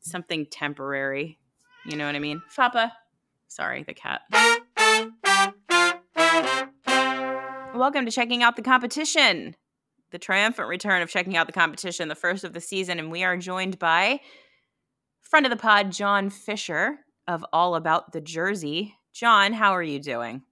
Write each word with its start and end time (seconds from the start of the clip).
something 0.00 0.46
temporary. 0.46 1.38
You 1.86 1.96
know 1.96 2.06
what 2.06 2.16
I 2.16 2.18
mean? 2.18 2.42
Fapa. 2.54 2.92
Sorry, 3.48 3.82
the 3.82 3.94
cat. 3.94 4.22
Welcome 7.74 8.04
to 8.04 8.10
checking 8.10 8.42
out 8.42 8.56
the 8.56 8.62
competition. 8.62 9.56
The 10.10 10.18
triumphant 10.18 10.68
return 10.68 11.02
of 11.02 11.08
checking 11.08 11.36
out 11.36 11.46
the 11.46 11.52
competition, 11.52 12.08
the 12.08 12.14
first 12.14 12.44
of 12.44 12.52
the 12.52 12.60
season, 12.60 12.98
and 12.98 13.10
we 13.10 13.22
are 13.24 13.36
joined 13.36 13.78
by 13.78 14.20
friend 15.20 15.46
of 15.46 15.50
the 15.50 15.56
pod, 15.56 15.92
John 15.92 16.28
Fisher 16.28 16.98
of 17.28 17.44
All 17.52 17.76
About 17.76 18.12
the 18.12 18.20
Jersey. 18.20 18.96
John, 19.12 19.52
how 19.52 19.72
are 19.72 19.82
you 19.82 20.00
doing? 20.00 20.42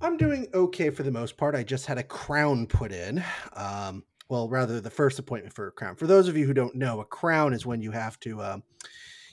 I'm 0.00 0.16
doing 0.18 0.48
okay 0.52 0.90
for 0.90 1.02
the 1.02 1.10
most 1.10 1.36
part. 1.36 1.54
I 1.54 1.62
just 1.62 1.86
had 1.86 1.96
a 1.96 2.02
crown 2.02 2.66
put 2.66 2.92
in. 2.92 3.24
Um, 3.54 4.04
well, 4.34 4.48
rather 4.48 4.80
the 4.80 4.90
first 4.90 5.20
appointment 5.20 5.54
for 5.54 5.68
a 5.68 5.70
crown. 5.70 5.94
For 5.94 6.08
those 6.08 6.26
of 6.26 6.36
you 6.36 6.44
who 6.44 6.52
don't 6.52 6.74
know, 6.74 6.98
a 6.98 7.04
crown 7.04 7.52
is 7.52 7.64
when 7.64 7.80
you 7.80 7.92
have 7.92 8.18
to 8.20 8.42
um, 8.42 8.62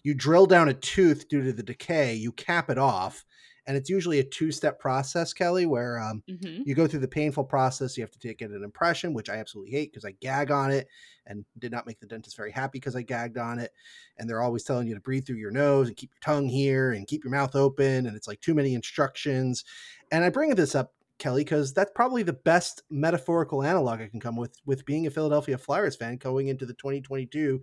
you 0.03 0.13
drill 0.13 0.45
down 0.45 0.69
a 0.69 0.75
tooth 0.75 1.27
due 1.27 1.43
to 1.43 1.51
the 1.51 1.63
decay, 1.63 2.13
you 2.13 2.31
cap 2.33 2.69
it 2.69 2.77
off, 2.77 3.25
and 3.65 3.75
it's 3.75 3.89
usually 3.89 4.19
a 4.19 4.23
two-step 4.23 4.79
process, 4.79 5.33
Kelly, 5.33 5.65
where 5.65 5.99
um, 5.99 6.21
mm-hmm. 6.29 6.61
you 6.67 6.75
go 6.75 6.85
through 6.85 6.99
the 6.99 7.07
painful 7.07 7.43
process. 7.43 7.97
You 7.97 8.03
have 8.03 8.11
to 8.11 8.19
take 8.19 8.43
an 8.43 8.63
impression, 8.63 9.15
which 9.15 9.27
I 9.27 9.37
absolutely 9.37 9.71
hate 9.71 9.91
because 9.91 10.05
I 10.05 10.11
gag 10.21 10.51
on 10.51 10.69
it, 10.69 10.87
and 11.25 11.45
did 11.57 11.71
not 11.71 11.87
make 11.87 11.99
the 11.99 12.05
dentist 12.05 12.37
very 12.37 12.51
happy 12.51 12.77
because 12.77 12.95
I 12.95 13.01
gagged 13.01 13.39
on 13.39 13.57
it. 13.57 13.71
And 14.19 14.29
they're 14.29 14.43
always 14.43 14.63
telling 14.63 14.87
you 14.87 14.93
to 14.93 15.01
breathe 15.01 15.25
through 15.25 15.37
your 15.37 15.49
nose 15.49 15.87
and 15.87 15.97
keep 15.97 16.11
your 16.11 16.33
tongue 16.33 16.47
here 16.47 16.91
and 16.91 17.07
keep 17.07 17.23
your 17.23 17.33
mouth 17.33 17.55
open, 17.55 18.05
and 18.05 18.15
it's 18.15 18.27
like 18.27 18.39
too 18.39 18.53
many 18.53 18.75
instructions. 18.75 19.65
And 20.11 20.23
I 20.23 20.29
bring 20.29 20.53
this 20.53 20.75
up 20.75 20.93
Kelly, 21.21 21.43
because 21.43 21.71
that's 21.71 21.91
probably 21.93 22.23
the 22.23 22.33
best 22.33 22.81
metaphorical 22.89 23.61
analog 23.61 24.01
I 24.01 24.07
can 24.07 24.19
come 24.19 24.35
with 24.35 24.57
with 24.65 24.85
being 24.85 25.05
a 25.05 25.11
Philadelphia 25.11 25.55
Flyers 25.55 25.95
fan 25.95 26.17
going 26.17 26.47
into 26.47 26.65
the 26.65 26.73
2022-23 26.73 27.61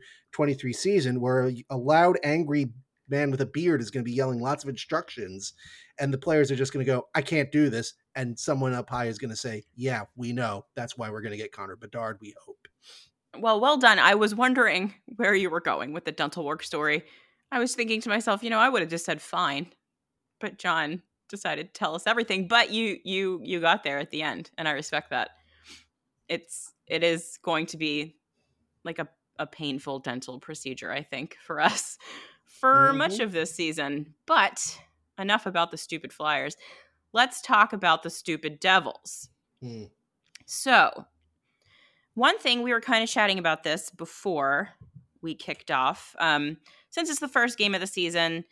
season, 0.74 1.20
where 1.20 1.50
a 1.68 1.76
loud, 1.76 2.18
angry 2.22 2.72
man 3.08 3.32
with 3.32 3.40
a 3.40 3.46
beard 3.46 3.80
is 3.80 3.90
going 3.90 4.04
to 4.04 4.08
be 4.08 4.14
yelling 4.14 4.40
lots 4.40 4.62
of 4.62 4.70
instructions, 4.70 5.55
and 5.98 6.14
the 6.14 6.18
players 6.18 6.52
are 6.52 6.56
just 6.56 6.72
going 6.72 6.86
to 6.86 6.91
go, 6.91 7.08
"I 7.16 7.20
can't 7.20 7.50
do 7.50 7.68
this," 7.68 7.94
and 8.14 8.38
someone 8.38 8.74
up 8.74 8.88
high 8.88 9.06
is 9.06 9.18
going 9.18 9.30
to 9.30 9.36
say, 9.36 9.64
"Yeah, 9.74 10.02
we 10.14 10.33
know. 10.33 10.64
That's 10.77 10.96
why 10.96 11.11
we're 11.11 11.22
going 11.22 11.33
to 11.33 11.36
get 11.36 11.50
Connor 11.50 11.77
Bedard. 11.77 12.18
We 12.20 12.34
hope." 12.44 12.68
Well, 13.36 13.61
well 13.61 13.77
done. 13.77 13.98
I 13.98 14.14
was 14.14 14.36
wondering 14.36 14.94
where 15.16 15.34
you 15.34 15.50
were 15.50 15.61
going 15.61 15.92
with 15.92 16.05
the 16.05 16.12
dental 16.12 16.44
work 16.44 16.62
story. 16.62 17.02
I 17.50 17.58
was 17.58 17.74
thinking 17.74 18.00
to 18.02 18.08
myself, 18.08 18.44
you 18.44 18.50
know, 18.50 18.58
I 18.58 18.68
would 18.68 18.83
have 18.83 18.90
just 18.90 19.05
said 19.05 19.20
fine, 19.20 19.72
but 20.38 20.58
John 20.58 21.02
decided 21.28 21.72
to 21.72 21.78
tell 21.78 21.94
us 21.94 22.06
everything 22.06 22.48
but 22.48 22.70
you 22.70 22.98
you 23.04 23.40
you 23.42 23.60
got 23.60 23.84
there 23.84 23.98
at 23.98 24.10
the 24.10 24.22
end 24.22 24.50
and 24.58 24.66
i 24.66 24.72
respect 24.72 25.10
that 25.10 25.30
it's 26.28 26.72
it 26.86 27.02
is 27.02 27.38
going 27.42 27.66
to 27.66 27.76
be 27.76 28.16
like 28.84 28.98
a, 28.98 29.08
a 29.38 29.46
painful 29.46 29.98
dental 29.98 30.38
procedure 30.38 30.90
i 30.90 31.02
think 31.02 31.36
for 31.40 31.60
us 31.70 31.98
for 32.44 32.88
mm-hmm. 32.88 32.98
much 32.98 33.20
of 33.20 33.32
this 33.32 33.54
season 33.54 34.14
but 34.26 34.78
enough 35.18 35.46
about 35.46 35.70
the 35.70 35.76
stupid 35.76 36.12
flyers 36.12 36.56
let's 37.12 37.40
talk 37.40 37.72
about 37.72 38.02
the 38.02 38.10
stupid 38.10 38.60
devils 38.60 39.28
mm. 39.62 39.88
so 40.46 41.06
one 42.14 42.38
thing 42.38 42.62
we 42.62 42.72
were 42.72 42.80
kind 42.80 43.04
of 43.04 43.08
chatting 43.08 43.38
about 43.38 43.62
this 43.62 43.90
before 43.90 44.70
we 45.22 45.34
kicked 45.34 45.70
off 45.70 46.16
um, 46.18 46.56
since 46.90 47.10
it's 47.10 47.20
the 47.20 47.28
first 47.28 47.58
game 47.58 47.74
of 47.74 47.80
the 47.80 47.86
season 47.86 48.44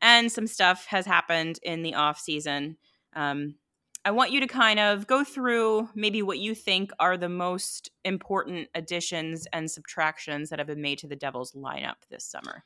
and 0.00 0.30
some 0.30 0.46
stuff 0.46 0.86
has 0.86 1.06
happened 1.06 1.58
in 1.62 1.82
the 1.82 1.94
off 1.94 2.18
season. 2.18 2.76
Um, 3.14 3.56
I 4.04 4.10
want 4.10 4.30
you 4.30 4.40
to 4.40 4.46
kind 4.46 4.78
of 4.78 5.06
go 5.06 5.24
through 5.24 5.88
maybe 5.94 6.22
what 6.22 6.38
you 6.38 6.54
think 6.54 6.92
are 7.00 7.16
the 7.16 7.28
most 7.28 7.90
important 8.04 8.68
additions 8.74 9.46
and 9.52 9.70
subtractions 9.70 10.50
that 10.50 10.58
have 10.58 10.68
been 10.68 10.80
made 10.80 10.98
to 11.00 11.08
the 11.08 11.16
Devils 11.16 11.52
lineup 11.52 11.96
this 12.08 12.24
summer. 12.24 12.64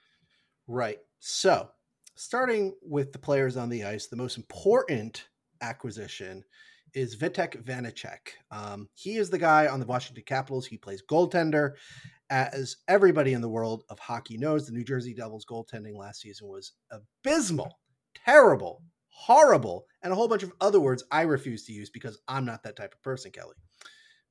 Right. 0.68 0.98
So, 1.20 1.70
starting 2.14 2.74
with 2.82 3.12
the 3.12 3.18
players 3.18 3.56
on 3.56 3.70
the 3.70 3.84
ice, 3.84 4.06
the 4.06 4.16
most 4.16 4.36
important 4.36 5.28
acquisition 5.60 6.44
is 6.94 7.16
Vitek 7.16 7.62
Vanecek. 7.64 8.34
Um, 8.50 8.88
he 8.94 9.16
is 9.16 9.30
the 9.30 9.38
guy 9.38 9.66
on 9.66 9.80
the 9.80 9.86
Washington 9.86 10.24
Capitals. 10.26 10.66
He 10.66 10.76
plays 10.76 11.02
goaltender, 11.08 11.72
as 12.32 12.76
everybody 12.88 13.34
in 13.34 13.42
the 13.42 13.48
world 13.48 13.84
of 13.90 13.98
hockey 13.98 14.38
knows, 14.38 14.66
the 14.66 14.72
New 14.72 14.84
Jersey 14.84 15.12
Devils 15.12 15.44
goaltending 15.44 15.96
last 15.96 16.22
season 16.22 16.48
was 16.48 16.72
abysmal, 16.90 17.78
terrible, 18.24 18.82
horrible, 19.08 19.84
and 20.02 20.12
a 20.12 20.16
whole 20.16 20.28
bunch 20.28 20.42
of 20.42 20.52
other 20.58 20.80
words 20.80 21.04
I 21.10 21.22
refuse 21.22 21.66
to 21.66 21.72
use 21.72 21.90
because 21.90 22.18
I'm 22.26 22.46
not 22.46 22.62
that 22.62 22.76
type 22.76 22.94
of 22.94 23.02
person, 23.02 23.32
Kelly. 23.32 23.56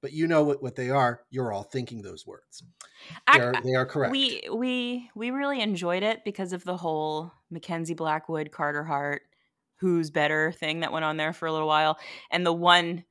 But 0.02 0.14
you 0.14 0.26
know 0.26 0.44
what, 0.44 0.64
what 0.64 0.76
they 0.76 0.90
are. 0.90 1.22
You're 1.30 1.54
all 1.54 1.62
thinking 1.62 2.02
those 2.02 2.26
words. 2.26 2.64
They 3.32 3.40
are, 3.40 3.54
they 3.64 3.76
are 3.76 3.86
correct. 3.86 4.12
We 4.12 4.42
we 4.52 5.12
we 5.14 5.30
really 5.30 5.62
enjoyed 5.62 6.02
it 6.02 6.24
because 6.26 6.54
of 6.54 6.64
the 6.64 6.78
whole 6.78 7.32
Mackenzie 7.52 7.94
Blackwood, 7.94 8.52
Carter 8.52 8.84
Hart, 8.84 9.22
who's 9.82 10.12
better 10.12 10.52
thing 10.54 10.80
that 10.80 10.94
went 10.94 11.04
on 11.04 11.18
there 11.18 11.34
for 11.34 11.48
a 11.48 11.52
little 11.52 11.68
while, 11.68 12.00
and 12.32 12.46
the 12.46 12.54
one 12.54 13.04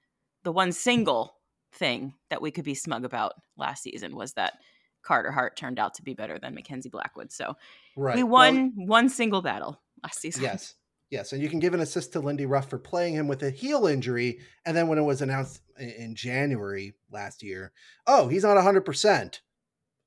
the 0.44 0.52
one 0.52 0.72
single 0.72 1.34
thing 1.74 2.14
that 2.30 2.40
we 2.40 2.50
could 2.50 2.64
be 2.64 2.74
smug 2.74 3.04
about 3.04 3.34
last 3.58 3.82
season 3.82 4.16
was 4.16 4.32
that 4.32 4.54
Carter 5.02 5.30
Hart 5.30 5.56
turned 5.56 5.78
out 5.78 5.94
to 5.94 6.02
be 6.02 6.14
better 6.14 6.38
than 6.38 6.54
Mackenzie 6.54 6.88
Blackwood. 6.88 7.32
So 7.32 7.56
right. 7.96 8.16
we 8.16 8.22
won 8.22 8.72
well, 8.76 8.86
one 8.86 9.08
single 9.08 9.42
battle 9.42 9.80
last 10.02 10.20
season. 10.20 10.42
Yes. 10.42 10.74
Yes, 11.10 11.32
and 11.32 11.42
you 11.42 11.48
can 11.48 11.58
give 11.58 11.74
an 11.74 11.80
assist 11.80 12.12
to 12.12 12.20
Lindy 12.20 12.46
Ruff 12.46 12.70
for 12.70 12.78
playing 12.78 13.14
him 13.14 13.26
with 13.26 13.42
a 13.42 13.50
heel 13.50 13.88
injury. 13.88 14.38
And 14.64 14.76
then 14.76 14.86
when 14.86 14.96
it 14.96 15.02
was 15.02 15.20
announced 15.20 15.60
in 15.76 16.14
January 16.14 16.94
last 17.10 17.42
year, 17.42 17.72
oh, 18.06 18.28
he's 18.28 18.44
not 18.44 18.56
100%. 18.56 19.40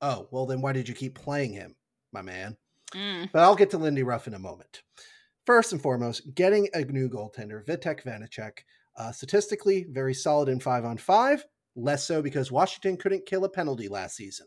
Oh, 0.00 0.28
well, 0.30 0.46
then 0.46 0.62
why 0.62 0.72
did 0.72 0.88
you 0.88 0.94
keep 0.94 1.14
playing 1.14 1.52
him, 1.52 1.76
my 2.10 2.22
man? 2.22 2.56
Mm. 2.94 3.30
But 3.32 3.42
I'll 3.42 3.54
get 3.54 3.68
to 3.70 3.78
Lindy 3.78 4.02
Ruff 4.02 4.26
in 4.26 4.32
a 4.32 4.38
moment. 4.38 4.82
First 5.46 5.72
and 5.72 5.82
foremost, 5.82 6.34
getting 6.34 6.68
a 6.74 6.84
new 6.84 7.08
goaltender, 7.08 7.64
Vitek 7.66 8.02
Vanecek, 8.02 8.60
uh, 8.96 9.12
statistically 9.12 9.86
very 9.90 10.14
solid 10.14 10.48
in 10.48 10.58
five 10.58 10.84
on 10.84 10.96
five, 10.96 11.44
less 11.76 12.06
so 12.06 12.22
because 12.22 12.50
Washington 12.50 12.96
couldn't 12.96 13.26
kill 13.26 13.44
a 13.44 13.48
penalty 13.48 13.88
last 13.88 14.16
season. 14.16 14.46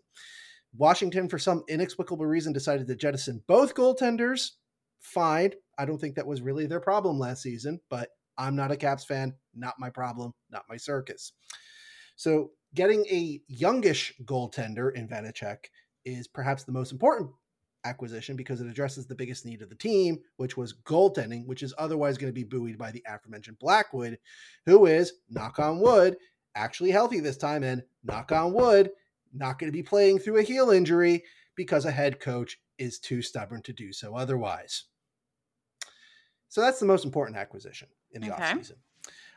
Washington, 0.75 1.29
for 1.29 1.37
some 1.37 1.63
inexplicable 1.69 2.25
reason, 2.25 2.51
decided 2.51 2.87
to 2.87 2.95
jettison 2.95 3.43
both 3.47 3.75
goaltenders. 3.75 4.51
Fine. 4.99 5.51
I 5.77 5.85
don't 5.85 5.99
think 5.99 6.15
that 6.15 6.25
was 6.25 6.41
really 6.41 6.65
their 6.65 6.79
problem 6.79 7.19
last 7.19 7.43
season, 7.43 7.79
but 7.89 8.09
I'm 8.37 8.55
not 8.55 8.71
a 8.71 8.77
Caps 8.77 9.05
fan. 9.05 9.35
Not 9.55 9.75
my 9.79 9.89
problem. 9.89 10.33
Not 10.49 10.65
my 10.69 10.77
circus. 10.77 11.33
So 12.15 12.51
getting 12.73 13.05
a 13.07 13.39
youngish 13.47 14.13
goaltender 14.25 14.93
in 14.95 15.07
Vanecek 15.07 15.57
is 16.05 16.27
perhaps 16.27 16.63
the 16.63 16.71
most 16.71 16.91
important 16.91 17.29
acquisition 17.87 18.35
because 18.35 18.61
it 18.61 18.67
addresses 18.67 19.05
the 19.05 19.15
biggest 19.15 19.45
need 19.45 19.61
of 19.61 19.69
the 19.69 19.75
team, 19.75 20.19
which 20.37 20.57
was 20.57 20.73
goaltending, 20.85 21.45
which 21.45 21.63
is 21.63 21.73
otherwise 21.77 22.17
going 22.17 22.31
to 22.31 22.33
be 22.33 22.43
buoyed 22.43 22.77
by 22.77 22.91
the 22.91 23.03
aforementioned 23.07 23.59
Blackwood, 23.59 24.17
who 24.65 24.85
is, 24.85 25.13
knock 25.29 25.59
on 25.59 25.79
wood, 25.79 26.17
actually 26.55 26.91
healthy 26.91 27.19
this 27.19 27.37
time 27.37 27.63
and 27.63 27.83
knock 28.03 28.31
on 28.31 28.53
wood, 28.53 28.91
not 29.33 29.59
going 29.59 29.71
to 29.71 29.77
be 29.77 29.83
playing 29.83 30.19
through 30.19 30.39
a 30.39 30.43
heel 30.43 30.71
injury 30.71 31.23
because 31.55 31.85
a 31.85 31.91
head 31.91 32.19
coach 32.19 32.59
is 32.77 32.99
too 32.99 33.21
stubborn 33.21 33.61
to 33.63 33.73
do 33.73 33.91
so 33.91 34.15
otherwise. 34.15 34.85
So 36.49 36.61
that's 36.61 36.79
the 36.79 36.85
most 36.85 37.05
important 37.05 37.37
acquisition 37.37 37.87
in 38.11 38.21
the 38.21 38.33
okay. 38.33 38.43
offseason. 38.43 38.75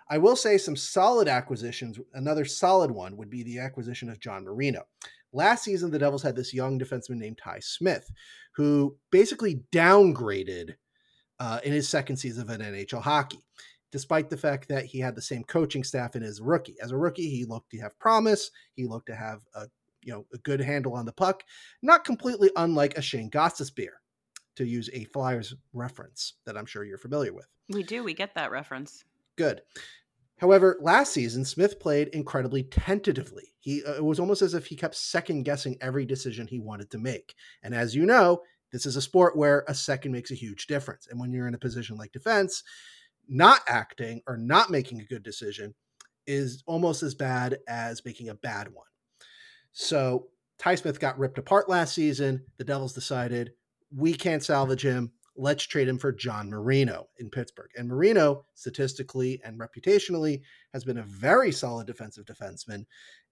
I 0.08 0.18
will 0.18 0.36
say 0.36 0.58
some 0.58 0.76
solid 0.76 1.28
acquisitions. 1.28 1.98
Another 2.14 2.44
solid 2.44 2.90
one 2.90 3.16
would 3.16 3.30
be 3.30 3.44
the 3.44 3.60
acquisition 3.60 4.10
of 4.10 4.18
John 4.18 4.44
Marino. 4.44 4.82
Last 5.32 5.64
season, 5.64 5.90
the 5.90 5.98
Devils 5.98 6.22
had 6.22 6.36
this 6.36 6.52
young 6.52 6.78
defenseman 6.78 7.16
named 7.16 7.38
Ty 7.38 7.60
Smith, 7.60 8.10
who 8.54 8.96
basically 9.10 9.62
downgraded 9.72 10.74
uh, 11.38 11.60
in 11.64 11.72
his 11.72 11.88
second 11.88 12.16
season 12.16 12.48
of 12.50 12.58
NHL 12.58 13.02
hockey 13.02 13.42
despite 13.92 14.30
the 14.30 14.36
fact 14.36 14.68
that 14.68 14.84
he 14.84 15.00
had 15.00 15.14
the 15.14 15.22
same 15.22 15.44
coaching 15.44 15.84
staff 15.84 16.16
in 16.16 16.22
his 16.22 16.40
rookie. 16.40 16.76
As 16.80 16.92
a 16.92 16.96
rookie, 16.96 17.28
he 17.28 17.44
looked 17.44 17.70
to 17.70 17.78
have 17.78 17.98
promise. 17.98 18.50
He 18.74 18.86
looked 18.86 19.06
to 19.06 19.14
have 19.14 19.40
a 19.54 19.66
you 20.02 20.12
know 20.12 20.26
a 20.32 20.38
good 20.38 20.60
handle 20.60 20.94
on 20.94 21.04
the 21.04 21.12
puck, 21.12 21.42
not 21.82 22.04
completely 22.04 22.50
unlike 22.56 22.96
a 22.96 23.02
Shane 23.02 23.30
Gostisbehere, 23.30 23.98
to 24.56 24.64
use 24.64 24.88
a 24.92 25.04
Flyers 25.04 25.54
reference 25.72 26.34
that 26.46 26.56
I'm 26.56 26.66
sure 26.66 26.84
you're 26.84 26.98
familiar 26.98 27.34
with. 27.34 27.46
We 27.68 27.82
do. 27.82 28.02
We 28.02 28.14
get 28.14 28.34
that 28.34 28.50
reference. 28.50 29.04
Good. 29.36 29.62
However, 30.40 30.78
last 30.80 31.12
season 31.12 31.44
Smith 31.44 31.78
played 31.78 32.08
incredibly 32.08 32.62
tentatively. 32.62 33.52
He 33.58 33.84
uh, 33.84 33.96
it 33.96 34.04
was 34.04 34.18
almost 34.18 34.40
as 34.40 34.54
if 34.54 34.66
he 34.66 34.74
kept 34.74 34.94
second 34.94 35.42
guessing 35.42 35.76
every 35.82 36.06
decision 36.06 36.46
he 36.46 36.58
wanted 36.58 36.90
to 36.90 36.98
make. 36.98 37.34
And 37.62 37.74
as 37.74 37.94
you 37.94 38.06
know, 38.06 38.40
this 38.72 38.86
is 38.86 38.96
a 38.96 39.02
sport 39.02 39.36
where 39.36 39.64
a 39.68 39.74
second 39.74 40.12
makes 40.12 40.30
a 40.30 40.36
huge 40.36 40.66
difference. 40.66 41.08
And 41.08 41.20
when 41.20 41.30
you're 41.30 41.46
in 41.46 41.54
a 41.54 41.58
position 41.58 41.96
like 41.96 42.12
defense, 42.12 42.62
not 43.28 43.60
acting 43.68 44.22
or 44.26 44.38
not 44.38 44.70
making 44.70 45.00
a 45.00 45.04
good 45.04 45.22
decision 45.22 45.74
is 46.26 46.62
almost 46.66 47.02
as 47.02 47.14
bad 47.14 47.58
as 47.68 48.02
making 48.06 48.30
a 48.30 48.34
bad 48.34 48.72
one. 48.72 48.86
So 49.72 50.28
Ty 50.58 50.76
Smith 50.76 51.00
got 51.00 51.18
ripped 51.18 51.36
apart 51.36 51.68
last 51.68 51.94
season. 51.94 52.46
The 52.56 52.64
Devils 52.64 52.94
decided 52.94 53.52
we 53.94 54.14
can't 54.14 54.42
salvage 54.42 54.82
him. 54.82 55.12
Let's 55.36 55.64
trade 55.64 55.88
him 55.88 55.98
for 55.98 56.12
John 56.12 56.50
Marino 56.50 57.08
in 57.18 57.30
Pittsburgh. 57.30 57.70
And 57.76 57.88
Marino, 57.88 58.44
statistically 58.54 59.40
and 59.44 59.58
reputationally, 59.58 60.42
has 60.72 60.84
been 60.84 60.98
a 60.98 61.04
very 61.04 61.52
solid 61.52 61.86
defensive 61.86 62.24
defenseman. 62.24 62.84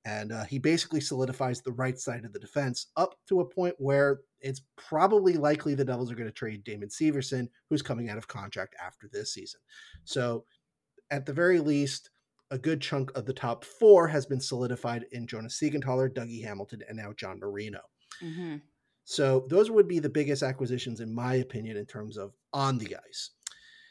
And 0.05 0.33
uh, 0.33 0.45
he 0.45 0.59
basically 0.59 1.00
solidifies 1.00 1.61
the 1.61 1.73
right 1.73 1.99
side 1.99 2.25
of 2.25 2.33
the 2.33 2.39
defense 2.39 2.87
up 2.97 3.17
to 3.29 3.41
a 3.41 3.45
point 3.45 3.75
where 3.79 4.21
it's 4.41 4.62
probably 4.77 5.35
likely 5.35 5.75
the 5.75 5.85
Devils 5.85 6.11
are 6.11 6.15
going 6.15 6.29
to 6.29 6.33
trade 6.33 6.65
Damon 6.65 6.89
Severson, 6.89 7.49
who's 7.69 7.83
coming 7.83 8.09
out 8.09 8.17
of 8.17 8.29
contract 8.29 8.77
after 8.83 9.09
this 9.12 9.35
season. 9.35 9.61
So, 10.05 10.45
at 11.11 11.27
the 11.27 11.33
very 11.33 11.59
least, 11.59 12.11
a 12.50 12.59
good 12.59 12.81
chunk 12.81 13.15
of 13.17 13.27
the 13.27 13.33
top 13.33 13.65
four 13.65 14.09
has 14.09 14.25
been 14.25 14.41
solidified 14.41 15.06
in 15.12 15.27
Jonas 15.27 15.59
Siegenthaler, 15.61 16.12
Dougie 16.12 16.45
Hamilton, 16.45 16.83
and 16.89 16.97
now 16.97 17.12
John 17.12 17.39
Marino. 17.41 17.81
Mm-hmm. 18.23 18.56
So, 19.10 19.46
those 19.49 19.70
would 19.70 19.88
be 19.88 20.00
the 20.00 20.10
biggest 20.10 20.43
acquisitions, 20.43 21.00
in 21.00 21.14
my 21.14 21.37
opinion, 21.37 21.78
in 21.78 21.87
terms 21.87 22.19
of 22.19 22.34
on 22.52 22.76
the 22.76 22.94
ice. 23.08 23.31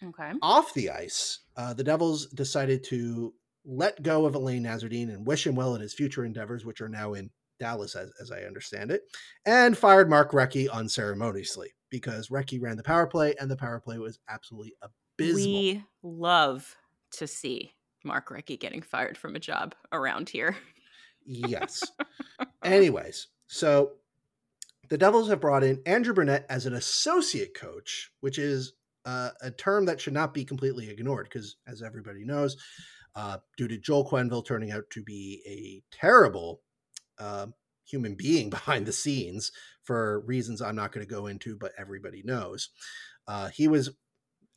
Okay. 0.03 0.31
Off 0.43 0.75
the 0.75 0.91
ice, 0.91 1.39
uh, 1.55 1.73
the 1.73 1.83
Devils 1.83 2.27
decided 2.27 2.83
to 2.83 3.33
let 3.65 4.03
go 4.03 4.27
of 4.27 4.35
Alain 4.35 4.63
Nasreddine 4.63 5.09
and 5.09 5.25
wish 5.25 5.47
him 5.47 5.55
well 5.55 5.73
in 5.73 5.81
his 5.81 5.95
future 5.95 6.23
endeavors, 6.23 6.65
which 6.65 6.81
are 6.81 6.87
now 6.87 7.15
in 7.15 7.31
Dallas, 7.59 7.95
as, 7.95 8.11
as 8.21 8.31
I 8.31 8.41
understand 8.41 8.91
it, 8.91 9.01
and 9.47 9.75
fired 9.75 10.07
Mark 10.07 10.33
Recchi 10.33 10.69
unceremoniously 10.69 11.73
because 11.89 12.29
Recchi 12.29 12.61
ran 12.61 12.77
the 12.77 12.83
power 12.83 13.07
play 13.07 13.33
and 13.39 13.49
the 13.49 13.57
power 13.57 13.79
play 13.79 13.97
was 13.97 14.19
absolutely 14.29 14.75
abysmal. 14.83 15.45
We 15.45 15.83
love 16.03 16.75
to 17.13 17.25
see 17.25 17.73
Mark 18.03 18.29
Recchi 18.29 18.59
getting 18.59 18.83
fired 18.83 19.17
from 19.17 19.35
a 19.35 19.39
job 19.39 19.73
around 19.91 20.29
here. 20.29 20.55
yes. 21.25 21.81
Anyways, 22.63 23.29
so 23.47 23.93
the 24.89 24.97
Devils 24.97 25.29
have 25.29 25.41
brought 25.41 25.63
in 25.63 25.81
Andrew 25.85 26.13
Brunette 26.13 26.45
as 26.49 26.65
an 26.65 26.73
associate 26.73 27.53
coach, 27.53 28.11
which 28.21 28.37
is 28.37 28.73
uh, 29.05 29.31
a 29.41 29.51
term 29.51 29.85
that 29.85 30.01
should 30.01 30.13
not 30.13 30.33
be 30.33 30.45
completely 30.45 30.89
ignored 30.89 31.27
because, 31.31 31.57
as 31.67 31.81
everybody 31.81 32.25
knows, 32.25 32.57
uh, 33.15 33.37
due 33.57 33.67
to 33.67 33.77
Joel 33.77 34.07
Quenneville 34.07 34.45
turning 34.45 34.71
out 34.71 34.89
to 34.91 35.01
be 35.01 35.41
a 35.47 35.95
terrible 35.95 36.61
uh, 37.19 37.47
human 37.85 38.15
being 38.15 38.49
behind 38.51 38.85
the 38.85 38.93
scenes 38.93 39.51
for 39.83 40.21
reasons 40.21 40.61
I'm 40.61 40.75
not 40.75 40.91
going 40.91 41.05
to 41.05 41.13
go 41.13 41.27
into, 41.27 41.55
but 41.55 41.71
everybody 41.77 42.21
knows. 42.23 42.69
Uh, 43.27 43.47
he 43.47 43.67
was 43.67 43.91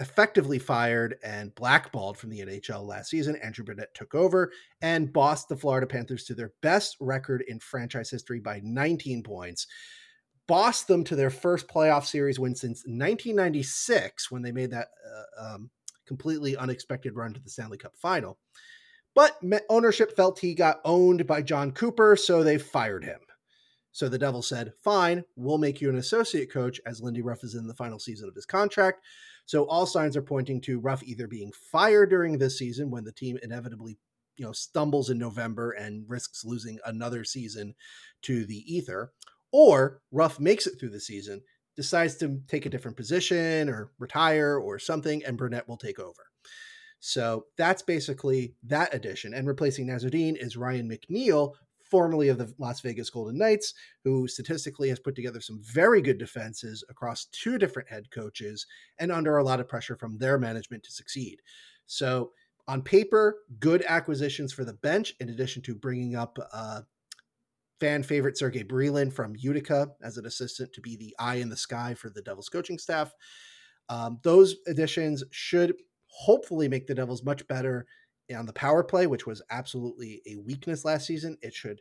effectively 0.00 0.58
fired 0.58 1.16
and 1.22 1.54
blackballed 1.54 2.16
from 2.16 2.30
the 2.30 2.40
NHL 2.40 2.86
last 2.86 3.10
season. 3.10 3.36
Andrew 3.36 3.64
Brunette 3.64 3.94
took 3.94 4.14
over 4.14 4.50
and 4.80 5.12
bossed 5.12 5.48
the 5.48 5.56
Florida 5.56 5.86
Panthers 5.86 6.24
to 6.24 6.34
their 6.34 6.52
best 6.62 6.96
record 7.00 7.44
in 7.46 7.60
franchise 7.60 8.10
history 8.10 8.40
by 8.40 8.60
19 8.64 9.22
points. 9.22 9.66
Bossed 10.50 10.88
them 10.88 11.04
to 11.04 11.14
their 11.14 11.30
first 11.30 11.68
playoff 11.68 12.04
series 12.04 12.40
win 12.40 12.56
since 12.56 12.80
1996 12.80 14.32
when 14.32 14.42
they 14.42 14.50
made 14.50 14.72
that 14.72 14.88
uh, 15.38 15.54
um, 15.54 15.70
completely 16.08 16.56
unexpected 16.56 17.14
run 17.14 17.32
to 17.32 17.40
the 17.40 17.48
Stanley 17.48 17.78
Cup 17.78 17.92
final. 17.96 18.36
But 19.14 19.38
ownership 19.68 20.16
felt 20.16 20.40
he 20.40 20.54
got 20.54 20.80
owned 20.84 21.24
by 21.24 21.42
John 21.42 21.70
Cooper, 21.70 22.16
so 22.16 22.42
they 22.42 22.58
fired 22.58 23.04
him. 23.04 23.20
So 23.92 24.08
the 24.08 24.18
Devil 24.18 24.42
said, 24.42 24.72
Fine, 24.82 25.22
we'll 25.36 25.58
make 25.58 25.80
you 25.80 25.88
an 25.88 25.98
associate 25.98 26.52
coach 26.52 26.80
as 26.84 27.00
Lindy 27.00 27.22
Ruff 27.22 27.44
is 27.44 27.54
in 27.54 27.68
the 27.68 27.74
final 27.74 28.00
season 28.00 28.28
of 28.28 28.34
his 28.34 28.46
contract. 28.46 29.04
So 29.46 29.66
all 29.68 29.86
signs 29.86 30.16
are 30.16 30.22
pointing 30.22 30.60
to 30.62 30.80
Ruff 30.80 31.04
either 31.04 31.28
being 31.28 31.52
fired 31.70 32.10
during 32.10 32.38
this 32.38 32.58
season 32.58 32.90
when 32.90 33.04
the 33.04 33.12
team 33.12 33.38
inevitably 33.42 33.98
you 34.36 34.46
know 34.46 34.52
stumbles 34.52 35.10
in 35.10 35.18
November 35.18 35.72
and 35.72 36.08
risks 36.08 36.44
losing 36.44 36.78
another 36.84 37.22
season 37.22 37.74
to 38.22 38.44
the 38.46 38.64
ether, 38.66 39.12
or 39.52 40.00
Ruff 40.10 40.40
makes 40.40 40.66
it 40.66 40.78
through 40.78 40.90
the 40.90 41.00
season, 41.00 41.42
decides 41.76 42.16
to 42.16 42.40
take 42.48 42.66
a 42.66 42.70
different 42.70 42.96
position 42.96 43.68
or 43.68 43.90
retire 43.98 44.58
or 44.58 44.78
something, 44.78 45.24
and 45.24 45.38
Brunette 45.38 45.68
will 45.68 45.76
take 45.76 45.98
over. 45.98 46.26
So 47.00 47.46
that's 47.56 47.82
basically 47.82 48.54
that 48.64 48.94
addition. 48.94 49.32
And 49.32 49.48
replacing 49.48 49.86
Nasreddine 49.86 50.36
is 50.36 50.56
Ryan 50.56 50.88
McGill, 50.88 51.54
formerly 51.90 52.28
of 52.28 52.38
the 52.38 52.54
Las 52.58 52.80
Vegas 52.82 53.10
Golden 53.10 53.36
Knights, 53.36 53.74
who 54.04 54.28
statistically 54.28 54.90
has 54.90 55.00
put 55.00 55.14
together 55.14 55.40
some 55.40 55.60
very 55.62 56.00
good 56.00 56.18
defenses 56.18 56.84
across 56.88 57.24
two 57.26 57.58
different 57.58 57.88
head 57.88 58.10
coaches 58.10 58.66
and 58.98 59.10
under 59.10 59.38
a 59.38 59.44
lot 59.44 59.60
of 59.60 59.68
pressure 59.68 59.96
from 59.96 60.18
their 60.18 60.38
management 60.38 60.84
to 60.84 60.92
succeed. 60.92 61.40
So, 61.86 62.32
on 62.68 62.82
paper, 62.82 63.38
good 63.58 63.84
acquisitions 63.88 64.52
for 64.52 64.64
the 64.64 64.74
bench, 64.74 65.14
in 65.18 65.30
addition 65.30 65.62
to 65.62 65.74
bringing 65.74 66.14
up 66.14 66.38
uh, 66.52 66.82
fan 67.80 68.02
favorite 68.02 68.38
Sergey 68.38 68.62
Brylin 68.62 69.12
from 69.12 69.34
Utica 69.36 69.88
as 70.02 70.18
an 70.18 70.26
assistant 70.26 70.72
to 70.74 70.80
be 70.80 70.96
the 70.96 71.14
eye 71.18 71.36
in 71.36 71.48
the 71.48 71.56
sky 71.56 71.94
for 71.94 72.10
the 72.10 72.22
Devils 72.22 72.48
coaching 72.48 72.78
staff. 72.78 73.12
Um, 73.88 74.20
those 74.22 74.56
additions 74.66 75.24
should 75.30 75.74
hopefully 76.06 76.68
make 76.68 76.86
the 76.86 76.94
Devils 76.94 77.24
much 77.24 77.46
better 77.48 77.86
on 78.36 78.46
the 78.46 78.52
power 78.52 78.84
play, 78.84 79.06
which 79.06 79.26
was 79.26 79.42
absolutely 79.50 80.22
a 80.26 80.36
weakness 80.36 80.84
last 80.84 81.06
season. 81.06 81.36
It 81.42 81.54
should 81.54 81.80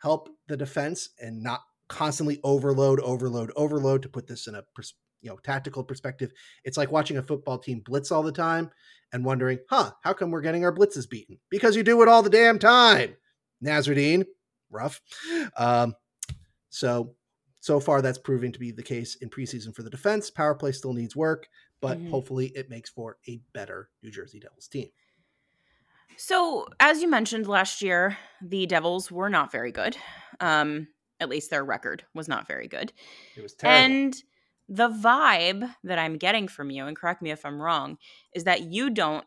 help 0.00 0.28
the 0.48 0.56
defense 0.56 1.10
and 1.20 1.42
not 1.42 1.60
constantly 1.88 2.40
overload, 2.42 3.00
overload, 3.00 3.52
overload. 3.56 4.02
To 4.02 4.08
put 4.08 4.26
this 4.26 4.46
in 4.46 4.54
a 4.54 4.64
you 5.20 5.30
know 5.30 5.36
tactical 5.44 5.84
perspective, 5.84 6.32
it's 6.64 6.76
like 6.76 6.90
watching 6.90 7.18
a 7.18 7.22
football 7.22 7.58
team 7.58 7.82
blitz 7.84 8.10
all 8.10 8.22
the 8.22 8.32
time 8.32 8.70
and 9.12 9.24
wondering, 9.24 9.58
huh, 9.68 9.90
how 10.02 10.12
come 10.12 10.30
we're 10.30 10.40
getting 10.40 10.64
our 10.64 10.74
blitzes 10.74 11.08
beaten? 11.08 11.38
Because 11.50 11.76
you 11.76 11.82
do 11.82 12.00
it 12.02 12.08
all 12.08 12.22
the 12.22 12.30
damn 12.30 12.58
time. 12.58 13.16
Nasreddine, 13.62 14.24
rough. 14.72 15.00
Um, 15.56 15.94
so 16.70 17.14
so 17.60 17.78
far 17.78 18.02
that's 18.02 18.18
proving 18.18 18.50
to 18.52 18.58
be 18.58 18.72
the 18.72 18.82
case 18.82 19.14
in 19.16 19.30
preseason 19.30 19.74
for 19.74 19.82
the 19.82 19.90
defense. 19.90 20.30
Power 20.30 20.54
play 20.54 20.72
still 20.72 20.92
needs 20.92 21.14
work 21.14 21.48
but 21.82 21.98
mm-hmm. 21.98 22.10
hopefully 22.10 22.46
it 22.54 22.70
makes 22.70 22.88
for 22.88 23.18
a 23.28 23.42
better 23.52 23.90
New 24.02 24.10
Jersey 24.10 24.40
Devils 24.40 24.68
team. 24.68 24.88
So, 26.16 26.66
as 26.80 27.02
you 27.02 27.10
mentioned 27.10 27.46
last 27.46 27.82
year, 27.82 28.16
the 28.40 28.66
Devils 28.66 29.10
were 29.10 29.28
not 29.28 29.52
very 29.52 29.72
good. 29.72 29.96
Um, 30.40 30.88
at 31.20 31.28
least 31.28 31.50
their 31.50 31.64
record 31.64 32.04
was 32.14 32.28
not 32.28 32.46
very 32.46 32.68
good. 32.68 32.92
It 33.36 33.42
was 33.42 33.54
terrible. 33.54 33.84
And 33.84 34.16
the 34.68 34.88
vibe 34.88 35.74
that 35.84 35.98
I'm 35.98 36.16
getting 36.16 36.48
from 36.48 36.70
you, 36.70 36.86
and 36.86 36.96
correct 36.96 37.20
me 37.20 37.30
if 37.30 37.44
I'm 37.44 37.60
wrong, 37.60 37.98
is 38.32 38.44
that 38.44 38.62
you 38.62 38.90
don't 38.90 39.26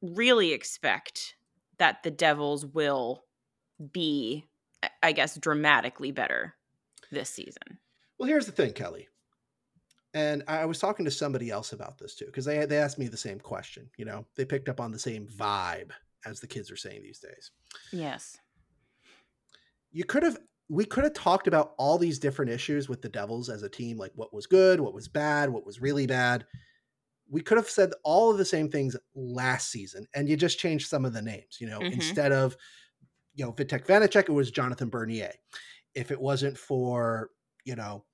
really 0.00 0.52
expect 0.52 1.34
that 1.78 2.02
the 2.02 2.10
Devils 2.10 2.64
will 2.64 3.24
be, 3.92 4.44
I 5.02 5.12
guess, 5.12 5.36
dramatically 5.36 6.12
better 6.12 6.54
this 7.10 7.30
season. 7.30 7.78
Well, 8.18 8.28
here's 8.28 8.46
the 8.46 8.52
thing, 8.52 8.72
Kelly 8.72 9.08
and 10.14 10.42
I 10.46 10.66
was 10.66 10.78
talking 10.78 11.04
to 11.04 11.10
somebody 11.10 11.50
else 11.50 11.72
about 11.72 11.98
this 11.98 12.14
too 12.14 12.26
because 12.26 12.44
they 12.44 12.64
they 12.66 12.78
asked 12.78 12.98
me 12.98 13.08
the 13.08 13.16
same 13.16 13.38
question. 13.38 13.88
You 13.96 14.04
know, 14.04 14.26
they 14.36 14.44
picked 14.44 14.68
up 14.68 14.80
on 14.80 14.92
the 14.92 14.98
same 14.98 15.26
vibe 15.26 15.90
as 16.26 16.40
the 16.40 16.46
kids 16.46 16.70
are 16.70 16.76
saying 16.76 17.02
these 17.02 17.18
days. 17.18 17.50
Yes. 17.92 18.36
You 19.90 20.04
could 20.04 20.22
have 20.22 20.38
we 20.68 20.84
could 20.84 21.04
have 21.04 21.14
talked 21.14 21.46
about 21.46 21.74
all 21.78 21.98
these 21.98 22.18
different 22.18 22.50
issues 22.50 22.88
with 22.88 23.02
the 23.02 23.08
Devils 23.08 23.48
as 23.48 23.62
a 23.62 23.68
team, 23.68 23.98
like 23.98 24.12
what 24.14 24.32
was 24.32 24.46
good, 24.46 24.80
what 24.80 24.94
was 24.94 25.08
bad, 25.08 25.50
what 25.50 25.66
was 25.66 25.80
really 25.80 26.06
bad. 26.06 26.46
We 27.30 27.40
could 27.40 27.56
have 27.56 27.68
said 27.68 27.92
all 28.04 28.30
of 28.30 28.38
the 28.38 28.44
same 28.44 28.68
things 28.68 28.96
last 29.14 29.70
season, 29.70 30.06
and 30.14 30.28
you 30.28 30.36
just 30.36 30.58
changed 30.58 30.88
some 30.88 31.06
of 31.06 31.14
the 31.14 31.22
names. 31.22 31.56
You 31.58 31.68
know, 31.68 31.80
mm-hmm. 31.80 31.94
instead 31.94 32.32
of 32.32 32.56
you 33.34 33.44
know 33.44 33.52
Vitek 33.52 33.86
Vanecek, 33.86 34.28
it 34.28 34.32
was 34.32 34.50
Jonathan 34.50 34.88
Bernier. 34.88 35.32
If 35.94 36.10
it 36.10 36.20
wasn't 36.20 36.56
for 36.56 37.30
you 37.64 37.76
know 37.76 38.04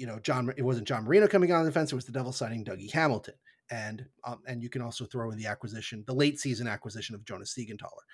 you 0.00 0.06
know, 0.06 0.18
John, 0.18 0.50
it 0.56 0.62
wasn't 0.62 0.88
John 0.88 1.04
Marino 1.04 1.28
coming 1.28 1.52
on 1.52 1.66
the 1.66 1.70
fence. 1.70 1.92
it 1.92 1.94
was 1.94 2.06
the 2.06 2.12
Devil 2.12 2.32
signing 2.32 2.64
Dougie 2.64 2.90
Hamilton, 2.90 3.34
and 3.70 4.06
um, 4.24 4.38
and 4.46 4.62
you 4.62 4.70
can 4.70 4.80
also 4.80 5.04
throw 5.04 5.30
in 5.30 5.36
the 5.36 5.46
acquisition, 5.46 6.02
the 6.06 6.14
late 6.14 6.40
season 6.40 6.66
acquisition 6.66 7.14
of 7.14 7.22
Jonas 7.22 7.54
Siegenthaler. 7.54 8.06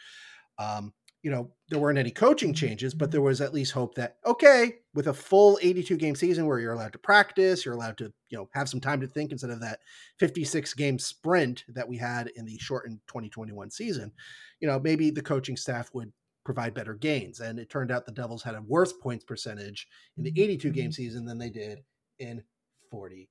Um, 0.59 0.93
you 1.23 1.31
know, 1.31 1.53
there 1.69 1.79
weren't 1.79 1.99
any 1.99 2.11
coaching 2.11 2.53
changes, 2.53 2.93
but 2.93 3.13
there 3.13 3.23
was 3.23 3.41
at 3.41 3.55
least 3.55 3.71
hope 3.71 3.95
that 3.95 4.17
okay, 4.27 4.79
with 4.95 5.07
a 5.07 5.15
full 5.15 5.61
82 5.63 5.97
game 5.97 6.17
season 6.17 6.47
where 6.47 6.59
you're 6.59 6.73
allowed 6.73 6.93
to 6.93 6.99
practice, 6.99 7.65
you're 7.65 7.75
allowed 7.75 7.99
to 7.99 8.13
you 8.31 8.37
know 8.37 8.49
have 8.53 8.69
some 8.69 8.81
time 8.81 9.01
to 9.01 9.07
think 9.07 9.31
instead 9.31 9.51
of 9.51 9.61
that 9.61 9.79
56 10.19 10.75
game 10.75 10.99
sprint 10.99 11.63
that 11.69 11.89
we 11.89 11.97
had 11.97 12.33
in 12.35 12.45
the 12.45 12.59
shortened 12.59 12.99
2021 13.07 13.71
season. 13.71 14.11
You 14.59 14.67
know, 14.67 14.81
maybe 14.81 15.11
the 15.11 15.23
coaching 15.23 15.57
staff 15.57 15.91
would 15.95 16.13
provide 16.47 16.73
better 16.73 16.95
gains. 16.95 17.41
And 17.41 17.59
it 17.59 17.69
turned 17.69 17.91
out 17.91 18.07
the 18.07 18.13
Devils 18.13 18.43
had 18.43 18.55
a 18.55 18.63
worse 18.63 18.93
points 18.93 19.25
percentage 19.25 19.89
in 20.17 20.23
the 20.23 20.33
82 20.41 20.71
game 20.71 20.85
mm-hmm. 20.85 20.91
season 20.93 21.27
than 21.27 21.39
they 21.39 21.51
did 21.51 21.81
in 22.19 22.43
40 22.91 23.29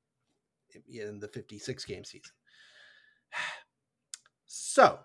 in 0.93 1.19
the 1.19 1.29
56 1.29 1.85
game 1.85 2.03
season. 2.03 2.31
So 4.47 4.99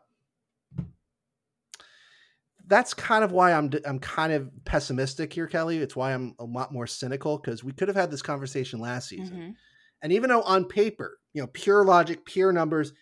that's 2.69 2.95
kind 2.95 3.25
of 3.25 3.33
why 3.33 3.53
I'm 3.53 3.69
I'm 3.85 3.99
kind 3.99 4.33
of 4.33 4.49
pessimistic 4.65 5.33
here, 5.33 5.49
Kelly. 5.49 5.79
It's 5.79 5.97
why 5.97 6.15
I'm 6.15 6.37
a 6.39 6.45
lot 6.45 6.73
more 6.73 6.87
cynical 6.87 7.37
because 7.37 7.65
we 7.65 7.73
could 7.73 7.89
have 7.89 7.97
had 7.97 8.13
this 8.13 8.23
conversation 8.23 8.79
last 8.79 9.09
season. 9.09 9.37
Mm-hmm. 9.37 9.51
And 10.03 10.13
even 10.13 10.31
though 10.31 10.43
on 10.43 10.67
paper, 10.67 11.19
you 11.33 11.43
know, 11.43 11.49
pure 11.49 11.85
logic, 11.85 12.25
pure 12.25 12.53
numbers, 12.53 12.93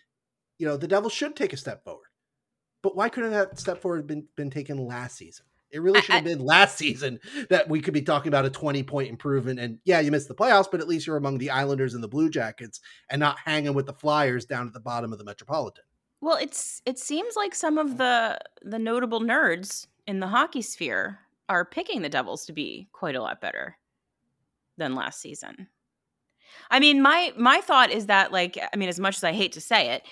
you 0.57 0.67
know, 0.67 0.75
the 0.75 0.87
Devils 0.87 1.13
should 1.13 1.35
take 1.35 1.53
a 1.53 1.57
step 1.57 1.83
forward. 1.83 2.08
But 2.81 2.95
why 2.95 3.09
couldn't 3.09 3.31
that 3.31 3.59
step 3.59 3.81
forward 3.81 4.07
been 4.07 4.25
been 4.35 4.49
taken 4.49 4.77
last 4.77 5.17
season? 5.17 5.45
It 5.71 5.81
really 5.81 6.01
should 6.01 6.15
have 6.15 6.23
been 6.23 6.43
last 6.43 6.77
season 6.77 7.19
that 7.49 7.69
we 7.69 7.79
could 7.79 7.93
be 7.93 8.01
talking 8.01 8.29
about 8.29 8.45
a 8.45 8.49
20 8.49 8.81
point 8.83 9.09
improvement. 9.09 9.59
And 9.59 9.79
yeah, 9.85 9.99
you 9.99 10.11
missed 10.11 10.27
the 10.27 10.35
playoffs, 10.35 10.69
but 10.69 10.79
at 10.79 10.87
least 10.87 11.05
you're 11.05 11.17
among 11.17 11.37
the 11.37 11.51
Islanders 11.51 11.93
and 11.93 12.03
the 12.03 12.07
Blue 12.07 12.29
Jackets 12.29 12.79
and 13.09 13.19
not 13.19 13.37
hanging 13.43 13.73
with 13.73 13.85
the 13.85 13.93
Flyers 13.93 14.45
down 14.45 14.67
at 14.67 14.73
the 14.73 14.79
bottom 14.79 15.11
of 15.11 15.19
the 15.19 15.25
Metropolitan. 15.25 15.83
Well, 16.21 16.37
it's 16.37 16.81
it 16.85 16.99
seems 16.99 17.35
like 17.35 17.53
some 17.55 17.77
of 17.77 17.97
the 17.97 18.39
the 18.63 18.79
notable 18.79 19.21
nerds 19.21 19.87
in 20.07 20.19
the 20.19 20.27
hockey 20.27 20.61
sphere 20.61 21.19
are 21.47 21.65
picking 21.65 22.01
the 22.01 22.09
Devils 22.09 22.45
to 22.45 22.53
be 22.53 22.89
quite 22.91 23.15
a 23.15 23.21
lot 23.21 23.41
better 23.41 23.77
than 24.77 24.95
last 24.95 25.21
season. 25.21 25.67
I 26.71 26.79
mean, 26.79 27.01
my 27.01 27.31
my 27.37 27.61
thought 27.61 27.91
is 27.91 28.07
that 28.07 28.31
like 28.31 28.57
I 28.73 28.75
mean, 28.75 28.89
as 28.89 28.99
much 28.99 29.17
as 29.17 29.23
I 29.23 29.33
hate 29.33 29.51
to 29.53 29.61
say 29.61 29.91
it, 29.91 30.03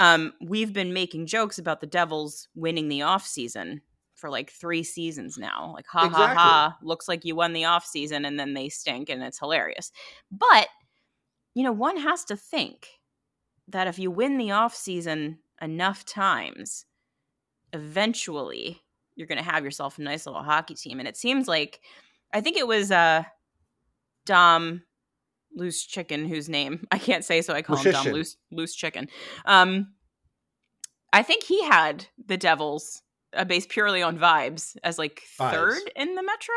um, 0.00 0.32
we've 0.40 0.72
been 0.72 0.92
making 0.92 1.26
jokes 1.26 1.58
about 1.58 1.80
the 1.80 1.86
Devils 1.86 2.48
winning 2.54 2.88
the 2.88 3.02
off 3.02 3.26
season 3.26 3.82
for 4.14 4.30
like 4.30 4.50
three 4.50 4.82
seasons 4.82 5.38
now. 5.38 5.72
Like, 5.74 5.86
ha 5.86 6.06
Exactly. 6.06 6.26
ha 6.26 6.34
ha, 6.34 6.78
looks 6.82 7.06
like 7.06 7.24
you 7.24 7.36
won 7.36 7.52
the 7.52 7.66
off 7.66 7.84
season 7.84 8.24
and 8.24 8.40
then 8.40 8.54
they 8.54 8.68
stink 8.68 9.08
and 9.10 9.22
it's 9.22 9.38
hilarious. 9.38 9.92
But, 10.30 10.68
you 11.54 11.62
know, 11.62 11.72
one 11.72 11.98
has 11.98 12.24
to 12.24 12.36
think 12.36 12.88
that 13.68 13.86
if 13.86 13.98
you 13.98 14.10
win 14.10 14.38
the 14.38 14.50
off 14.50 14.74
season 14.74 15.38
enough 15.60 16.04
times, 16.04 16.86
eventually 17.72 18.80
you're 19.14 19.26
going 19.26 19.38
to 19.38 19.44
have 19.44 19.64
yourself 19.64 19.98
a 19.98 20.02
nice 20.02 20.26
little 20.26 20.42
hockey 20.42 20.74
team. 20.74 20.98
And 20.98 21.08
it 21.08 21.16
seems 21.16 21.46
like, 21.46 21.80
I 22.32 22.40
think 22.40 22.56
it 22.56 22.66
was 22.66 22.90
uh, 22.90 23.24
Dom 24.24 24.82
Loose 25.54 25.84
Chicken, 25.84 26.26
whose 26.26 26.48
name 26.48 26.86
I 26.92 26.98
can't 26.98 27.24
say, 27.24 27.42
so 27.42 27.54
I 27.54 27.62
call 27.62 27.76
him 27.76 27.92
Dom 27.92 28.06
Loose 28.08 28.36
Loose 28.50 28.74
Chicken. 28.74 29.08
Um, 29.44 29.94
I 31.12 31.22
think 31.22 31.44
he 31.44 31.64
had 31.64 32.06
the 32.24 32.36
Devils 32.36 33.02
uh, 33.34 33.44
based 33.44 33.68
purely 33.68 34.02
on 34.02 34.18
vibes 34.18 34.76
as 34.84 34.98
like 34.98 35.22
Vibes. 35.38 35.50
third 35.50 35.90
in 35.96 36.14
the 36.14 36.22
Metro. 36.22 36.54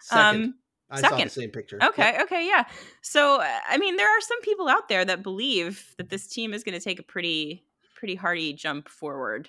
Second. 0.00 0.44
Um, 0.44 0.54
I 0.90 1.00
saw 1.00 1.08
the 1.08 1.16
second. 1.16 1.30
same 1.30 1.50
picture. 1.50 1.78
okay, 1.82 2.22
okay, 2.22 2.46
yeah. 2.46 2.64
So 3.02 3.40
uh, 3.40 3.58
I 3.68 3.78
mean, 3.78 3.96
there 3.96 4.08
are 4.08 4.20
some 4.20 4.40
people 4.42 4.68
out 4.68 4.88
there 4.88 5.04
that 5.04 5.22
believe 5.22 5.94
that 5.98 6.10
this 6.10 6.26
team 6.26 6.52
is 6.52 6.62
going 6.62 6.78
to 6.78 6.84
take 6.84 6.98
a 6.98 7.02
pretty 7.02 7.64
pretty 7.96 8.14
hearty 8.14 8.52
jump 8.52 8.88
forward. 8.88 9.48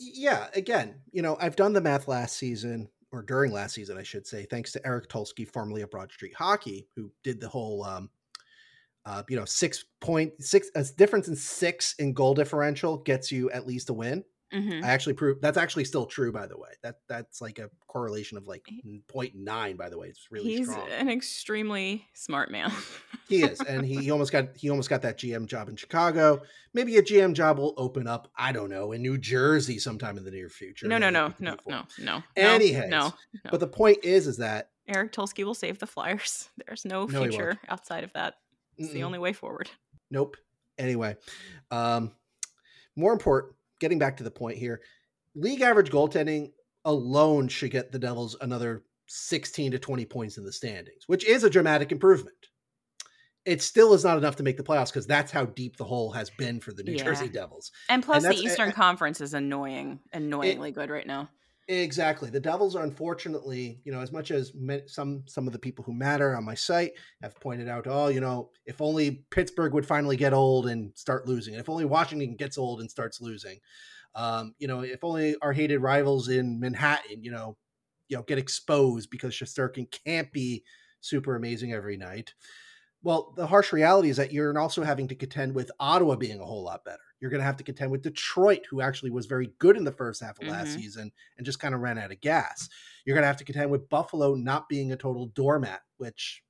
Yeah, 0.00 0.46
again, 0.54 1.02
you 1.12 1.22
know, 1.22 1.36
I've 1.40 1.56
done 1.56 1.72
the 1.72 1.80
math 1.80 2.08
last 2.08 2.36
season 2.36 2.88
or 3.14 3.22
during 3.22 3.52
last 3.52 3.74
season, 3.74 3.96
I 3.96 4.02
should 4.02 4.26
say, 4.26 4.44
thanks 4.44 4.72
to 4.72 4.84
Eric 4.84 5.08
Tulsky, 5.08 5.48
formerly 5.48 5.82
of 5.82 5.90
Broad 5.90 6.10
Street 6.10 6.34
Hockey, 6.34 6.88
who 6.96 7.12
did 7.22 7.40
the 7.40 7.48
whole, 7.48 7.84
um, 7.84 8.10
uh, 9.06 9.22
you 9.28 9.36
know, 9.36 9.44
six 9.44 9.84
point 10.00 10.32
six 10.42 10.70
a 10.74 10.84
difference 10.96 11.28
in 11.28 11.36
six 11.36 11.94
in 11.98 12.12
goal 12.12 12.34
differential 12.34 12.96
gets 12.98 13.30
you 13.30 13.50
at 13.50 13.66
least 13.66 13.90
a 13.90 13.92
win. 13.92 14.24
Hmm 14.54 14.84
I 14.84 14.88
actually 14.88 15.14
proved 15.14 15.42
that's 15.42 15.58
actually 15.58 15.84
still 15.84 16.06
true, 16.06 16.32
by 16.32 16.46
the 16.46 16.56
way. 16.56 16.70
That 16.82 16.96
that's 17.08 17.40
like 17.40 17.58
a 17.58 17.70
correlation 17.86 18.38
of 18.38 18.46
like 18.46 18.64
0.9, 18.86 19.76
by 19.76 19.88
the 19.88 19.98
way. 19.98 20.08
It's 20.08 20.30
really 20.30 20.50
He's 20.50 20.66
strong. 20.66 20.88
an 20.90 21.08
extremely 21.10 22.06
smart 22.14 22.50
man. 22.50 22.72
He 23.28 23.42
is, 23.42 23.60
and 23.68 23.84
he, 23.84 24.02
he 24.02 24.10
almost 24.10 24.32
got 24.32 24.56
he 24.56 24.70
almost 24.70 24.90
got 24.90 25.02
that 25.02 25.18
GM 25.18 25.46
job 25.46 25.68
in 25.68 25.76
Chicago. 25.76 26.42
Maybe 26.74 26.96
a 26.98 27.02
GM 27.02 27.34
job 27.34 27.58
will 27.58 27.74
open 27.76 28.06
up. 28.06 28.30
I 28.36 28.52
don't 28.52 28.68
know 28.70 28.92
in 28.92 29.02
New 29.02 29.18
Jersey 29.18 29.78
sometime 29.78 30.18
in 30.18 30.24
the 30.24 30.30
near 30.30 30.48
future. 30.48 30.88
no, 30.88 30.98
no, 30.98 31.10
no, 31.10 31.32
no, 31.40 31.56
no, 31.66 31.84
no. 31.98 32.22
Anyways, 32.36 32.90
no, 32.90 33.12
no. 33.44 33.50
But 33.50 33.60
the 33.60 33.68
point 33.68 33.98
is, 34.04 34.26
is 34.26 34.36
that 34.38 34.70
Eric 34.86 35.12
Tulsky 35.12 35.44
will 35.44 35.54
save 35.54 35.78
the 35.78 35.86
Flyers. 35.86 36.50
There's 36.66 36.84
no 36.84 37.06
No, 37.06 37.20
future 37.20 37.58
outside 37.68 38.04
of 38.04 38.12
that. 38.12 38.34
It's 38.76 38.90
the 38.90 39.00
mm-mm, 39.00 39.04
only 39.04 39.18
way 39.18 39.32
forward. 39.32 39.70
nope. 40.10 40.36
Anyway, 40.76 41.16
um, 41.70 42.12
more 42.96 43.12
important. 43.12 43.54
Getting 43.80 43.98
back 43.98 44.16
to 44.18 44.24
the 44.24 44.30
point 44.30 44.56
here, 44.58 44.80
league 45.34 45.60
average 45.60 45.90
goaltending 45.90 46.52
alone 46.84 47.48
should 47.48 47.70
get 47.70 47.90
the 47.92 47.98
Devils 47.98 48.36
another 48.40 48.84
16 49.06 49.72
to 49.72 49.78
20 49.78 50.04
points 50.06 50.38
in 50.38 50.44
the 50.44 50.52
standings, 50.52 51.04
which 51.06 51.24
is 51.26 51.44
a 51.44 51.50
dramatic 51.50 51.92
improvement. 51.92 52.36
It 53.44 53.60
still 53.60 53.92
is 53.92 54.04
not 54.04 54.16
enough 54.16 54.36
to 54.36 54.42
make 54.42 54.56
the 54.56 54.62
playoffs 54.62 54.86
because 54.86 55.06
that's 55.06 55.30
how 55.30 55.44
deep 55.44 55.76
the 55.76 55.84
hole 55.84 56.10
has 56.12 56.30
been 56.30 56.60
for 56.60 56.72
the 56.72 56.82
New 56.82 56.92
Yeah. 56.92 57.04
Jersey 57.04 57.28
Devils. 57.28 57.72
And 57.90 58.02
plus, 58.02 58.22
the 58.22 58.28
that's- 58.28 58.42
eh, 58.44 58.48
Eastern 58.48 58.68
eh, 58.70 58.72
Conference 58.72 59.20
is 59.20 59.34
annoying, 59.34 60.00
annoyingly 60.12 60.70
good 60.70 60.88
right 60.88 61.06
now. 61.06 61.28
Exactly. 61.66 62.28
The 62.28 62.40
Devils 62.40 62.76
are 62.76 62.84
unfortunately, 62.84 63.80
you 63.84 63.92
know, 63.92 64.00
as 64.00 64.12
much 64.12 64.30
as 64.30 64.52
some 64.86 65.24
some 65.26 65.46
of 65.46 65.54
the 65.54 65.58
people 65.58 65.82
who 65.82 65.94
matter 65.94 66.36
on 66.36 66.44
my 66.44 66.54
site 66.54 66.92
have 67.22 67.40
pointed 67.40 67.68
out, 67.68 67.86
oh, 67.86 68.08
you 68.08 68.20
know, 68.20 68.50
if 68.66 68.82
only 68.82 69.24
Pittsburgh 69.30 69.72
would 69.72 69.86
finally 69.86 70.16
get 70.18 70.34
old 70.34 70.66
and 70.66 70.92
start 70.94 71.26
losing, 71.26 71.54
if 71.54 71.70
only 71.70 71.86
Washington 71.86 72.36
gets 72.36 72.58
old 72.58 72.80
and 72.80 72.90
starts 72.90 73.18
losing, 73.22 73.60
um, 74.14 74.54
you 74.58 74.68
know, 74.68 74.80
if 74.80 75.04
only 75.04 75.36
our 75.42 75.52
hated 75.54 75.78
rivals 75.80 76.28
in 76.28 76.60
Manhattan, 76.60 77.22
you 77.24 77.30
know, 77.30 77.56
you 78.08 78.16
know, 78.18 78.22
get 78.24 78.38
exposed 78.38 79.08
because 79.10 79.34
Shesterkin 79.34 79.90
can't 80.04 80.30
be 80.32 80.64
super 81.00 81.34
amazing 81.36 81.72
every 81.72 81.96
night. 81.96 82.34
Well, 83.04 83.34
the 83.36 83.46
harsh 83.46 83.70
reality 83.72 84.08
is 84.08 84.16
that 84.16 84.32
you're 84.32 84.58
also 84.58 84.82
having 84.82 85.08
to 85.08 85.14
contend 85.14 85.54
with 85.54 85.70
Ottawa 85.78 86.16
being 86.16 86.40
a 86.40 86.44
whole 86.46 86.62
lot 86.64 86.86
better. 86.86 87.02
You're 87.20 87.30
going 87.30 87.40
to 87.42 87.44
have 87.46 87.58
to 87.58 87.64
contend 87.64 87.92
with 87.92 88.02
Detroit, 88.02 88.66
who 88.70 88.80
actually 88.80 89.10
was 89.10 89.26
very 89.26 89.48
good 89.58 89.76
in 89.76 89.84
the 89.84 89.92
first 89.92 90.22
half 90.22 90.38
of 90.40 90.46
last 90.46 90.72
Mhm. 90.72 90.72
season 90.72 91.12
and 91.36 91.44
just 91.46 91.60
kind 91.60 91.74
of 91.74 91.82
ran 91.82 91.98
out 91.98 92.12
of 92.12 92.20
gas. 92.22 92.68
You're 93.04 93.14
going 93.14 93.22
to 93.24 93.28
have 93.28 93.36
to 93.36 93.44
contend 93.44 93.70
with 93.70 93.90
Buffalo 93.90 94.34
not 94.34 94.70
being 94.70 94.90
a 94.92 94.96
total 94.96 95.26
doormat, 95.26 95.82
which, 95.98 96.42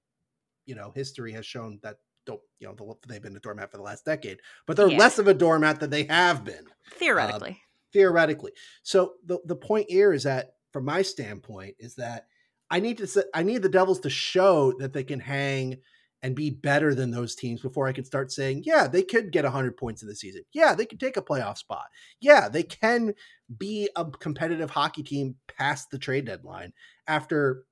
you 0.66 0.74
know, 0.74 0.92
history 0.92 1.32
has 1.32 1.46
shown 1.46 1.80
that 1.82 1.98
don't, 2.26 2.42
you 2.60 2.68
know, 2.68 2.98
they've 3.08 3.22
been 3.22 3.36
a 3.36 3.40
doormat 3.40 3.70
for 3.70 3.78
the 3.78 3.84
last 3.84 4.04
decade, 4.04 4.40
but 4.66 4.76
they're 4.76 4.88
Yeah. 4.88 4.90
less 4.90 5.18
of 5.18 5.28
a 5.28 5.34
doormat 5.34 5.80
than 5.80 5.90
they 5.90 6.04
have 6.04 6.44
been 6.44 6.66
Theoretically. 6.90 7.60
theoretically. 7.92 8.52
So 8.82 9.16
the 9.24 9.38
the 9.44 9.56
point 9.56 9.90
here 9.90 10.12
is 10.12 10.24
that 10.24 10.56
from 10.72 10.84
my 10.84 11.02
standpoint 11.02 11.76
is 11.78 11.94
that 11.96 12.26
I 12.70 12.80
need 12.80 12.98
to 12.98 13.26
I 13.34 13.42
need 13.42 13.62
the 13.62 13.68
Devils 13.68 14.00
to 14.00 14.10
show 14.10 14.72
that 14.78 14.92
they 14.92 15.04
can 15.04 15.20
hang 15.20 15.80
and 16.24 16.34
be 16.34 16.48
better 16.48 16.94
than 16.94 17.10
those 17.10 17.34
teams 17.34 17.60
before 17.60 17.86
I 17.86 17.92
can 17.92 18.06
start 18.06 18.32
saying, 18.32 18.62
yeah, 18.64 18.88
they 18.88 19.02
could 19.02 19.30
get 19.30 19.44
100 19.44 19.76
points 19.76 20.00
in 20.00 20.08
the 20.08 20.16
season. 20.16 20.42
Yeah, 20.54 20.74
they 20.74 20.86
could 20.86 20.98
take 20.98 21.18
a 21.18 21.22
playoff 21.22 21.58
spot. 21.58 21.84
Yeah, 22.18 22.48
they 22.48 22.62
can 22.62 23.12
be 23.58 23.90
a 23.94 24.06
competitive 24.06 24.70
hockey 24.70 25.02
team 25.02 25.36
past 25.58 25.90
the 25.90 25.98
trade 25.98 26.24
deadline 26.24 26.72
after 27.06 27.66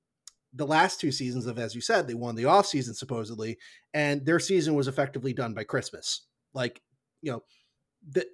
the 0.53 0.67
last 0.67 0.99
two 0.99 1.11
seasons 1.11 1.47
of 1.47 1.57
as 1.57 1.73
you 1.73 1.81
said, 1.81 2.07
they 2.07 2.13
won 2.13 2.35
the 2.35 2.43
offseason 2.43 2.93
supposedly 2.93 3.57
and 3.91 4.23
their 4.23 4.39
season 4.39 4.75
was 4.75 4.87
effectively 4.87 5.33
done 5.33 5.55
by 5.55 5.63
Christmas. 5.63 6.27
Like, 6.53 6.79
you 7.23 7.31
know, 7.31 7.43
the 8.07 8.27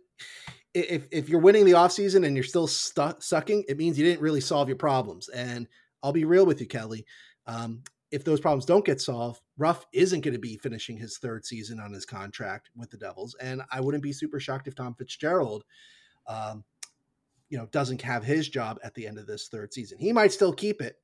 if 0.74 1.08
if 1.14 1.30
you're 1.30 1.40
winning 1.40 1.64
the 1.64 1.72
offseason 1.72 2.26
and 2.26 2.36
you're 2.36 2.44
still 2.44 2.68
sucking, 2.68 3.64
it 3.70 3.78
means 3.78 3.98
you 3.98 4.04
didn't 4.04 4.22
really 4.22 4.42
solve 4.42 4.68
your 4.68 4.76
problems. 4.76 5.30
And 5.30 5.66
I'll 6.04 6.12
be 6.12 6.26
real 6.26 6.46
with 6.46 6.60
you, 6.60 6.68
Kelly. 6.68 7.06
Um, 7.48 7.84
if 8.12 8.24
those 8.24 8.40
problems 8.40 8.66
don't 8.66 8.86
get 8.86 9.02
solved, 9.02 9.42
Ruff 9.58 9.86
isn't 9.94 10.22
going 10.22 10.34
to 10.34 10.40
be 10.40 10.58
finishing 10.58 10.98
his 10.98 11.18
third 11.18 11.46
season 11.46 11.80
on 11.80 11.94
his 11.94 12.06
contract 12.06 12.70
with 12.76 12.90
the 12.90 12.98
Devils, 12.98 13.36
and 13.40 13.62
I 13.72 13.82
wouldn't 13.82 14.04
be 14.04 14.14
super 14.14 14.40
shocked 14.40 14.68
if 14.68 14.76
Tom 14.76 14.96
Fitzgerald, 14.96 15.64
um, 16.28 16.64
you 17.50 17.58
know, 17.58 17.68
doesn't 17.68 18.02
have 18.02 18.24
his 18.24 18.50
job 18.50 18.80
at 18.84 18.96
the 18.96 19.08
end 19.08 19.18
of 19.18 19.28
this 19.28 19.48
third 19.48 19.74
season. 19.74 20.00
He 20.00 20.12
might 20.12 20.32
still 20.32 20.54
keep 20.54 20.82
it, 20.82 20.96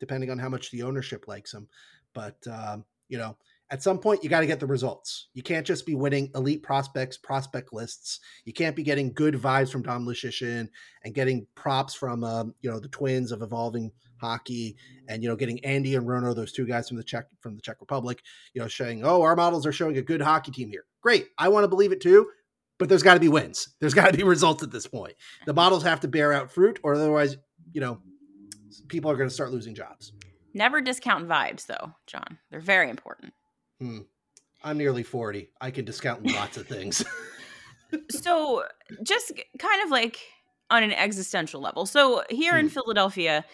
depending 0.00 0.30
on 0.30 0.38
how 0.38 0.48
much 0.48 0.70
the 0.70 0.82
ownership 0.82 1.28
likes 1.28 1.52
him. 1.52 1.68
But 2.14 2.46
um, 2.46 2.84
you 3.08 3.18
know, 3.18 3.36
at 3.70 3.82
some 3.82 3.98
point, 3.98 4.22
you 4.22 4.30
got 4.30 4.40
to 4.40 4.46
get 4.46 4.60
the 4.60 4.66
results. 4.66 5.28
You 5.34 5.42
can't 5.42 5.66
just 5.66 5.86
be 5.86 5.94
winning 5.94 6.30
elite 6.34 6.62
prospects, 6.62 7.16
prospect 7.16 7.72
lists. 7.72 8.20
You 8.44 8.52
can't 8.52 8.76
be 8.76 8.82
getting 8.82 9.12
good 9.12 9.34
vibes 9.34 9.72
from 9.72 9.82
Dom 9.82 10.06
Lucian 10.06 10.70
and 11.04 11.14
getting 11.14 11.46
props 11.54 11.94
from 11.94 12.22
um, 12.24 12.54
you 12.60 12.70
know 12.70 12.78
the 12.78 12.88
twins 12.88 13.32
of 13.32 13.42
evolving 13.42 13.90
hockey, 14.20 14.76
and 15.08 15.22
you 15.22 15.28
know 15.28 15.36
getting 15.36 15.64
Andy 15.64 15.94
and 15.94 16.06
Rono, 16.06 16.34
those 16.34 16.52
two 16.52 16.66
guys 16.66 16.88
from 16.88 16.96
the 16.96 17.04
Czech 17.04 17.26
from 17.40 17.54
the 17.56 17.62
Czech 17.62 17.76
Republic, 17.80 18.22
you 18.54 18.60
know, 18.60 18.68
saying, 18.68 19.02
"Oh, 19.04 19.22
our 19.22 19.36
models 19.36 19.66
are 19.66 19.72
showing 19.72 19.96
a 19.98 20.02
good 20.02 20.20
hockey 20.22 20.50
team 20.52 20.68
here." 20.68 20.84
Great, 21.00 21.28
I 21.38 21.48
want 21.48 21.64
to 21.64 21.68
believe 21.68 21.92
it 21.92 22.00
too, 22.00 22.28
but 22.78 22.88
there's 22.88 23.02
got 23.02 23.14
to 23.14 23.20
be 23.20 23.28
wins. 23.28 23.68
There's 23.80 23.94
got 23.94 24.10
to 24.10 24.16
be 24.16 24.22
results 24.34 24.62
at 24.62 24.70
this 24.70 24.86
point. 24.86 25.14
The 25.46 25.54
models 25.54 25.82
have 25.84 26.00
to 26.00 26.08
bear 26.08 26.32
out 26.32 26.50
fruit, 26.50 26.78
or 26.82 26.94
otherwise, 26.94 27.36
you 27.72 27.80
know, 27.80 28.00
people 28.88 29.10
are 29.10 29.16
going 29.16 29.28
to 29.28 29.34
start 29.34 29.50
losing 29.52 29.74
jobs. 29.74 30.12
Never 30.54 30.80
discount 30.80 31.28
vibes, 31.28 31.66
though, 31.66 31.92
John. 32.06 32.38
They're 32.50 32.60
very 32.60 32.88
important. 32.90 33.34
Hmm. 33.80 33.98
I'm 34.64 34.78
nearly 34.78 35.02
40. 35.02 35.50
I 35.60 35.70
can 35.70 35.84
discount 35.84 36.26
lots 36.26 36.56
of 36.56 36.66
things. 36.66 37.04
so 38.10 38.64
just 39.02 39.32
kind 39.58 39.82
of 39.84 39.90
like 39.90 40.18
on 40.70 40.82
an 40.82 40.92
existential 40.92 41.60
level 41.60 41.86
so 41.86 42.24
here 42.30 42.56
in 42.56 42.66
Hmm. 42.66 42.70
philadelphia 42.72 43.44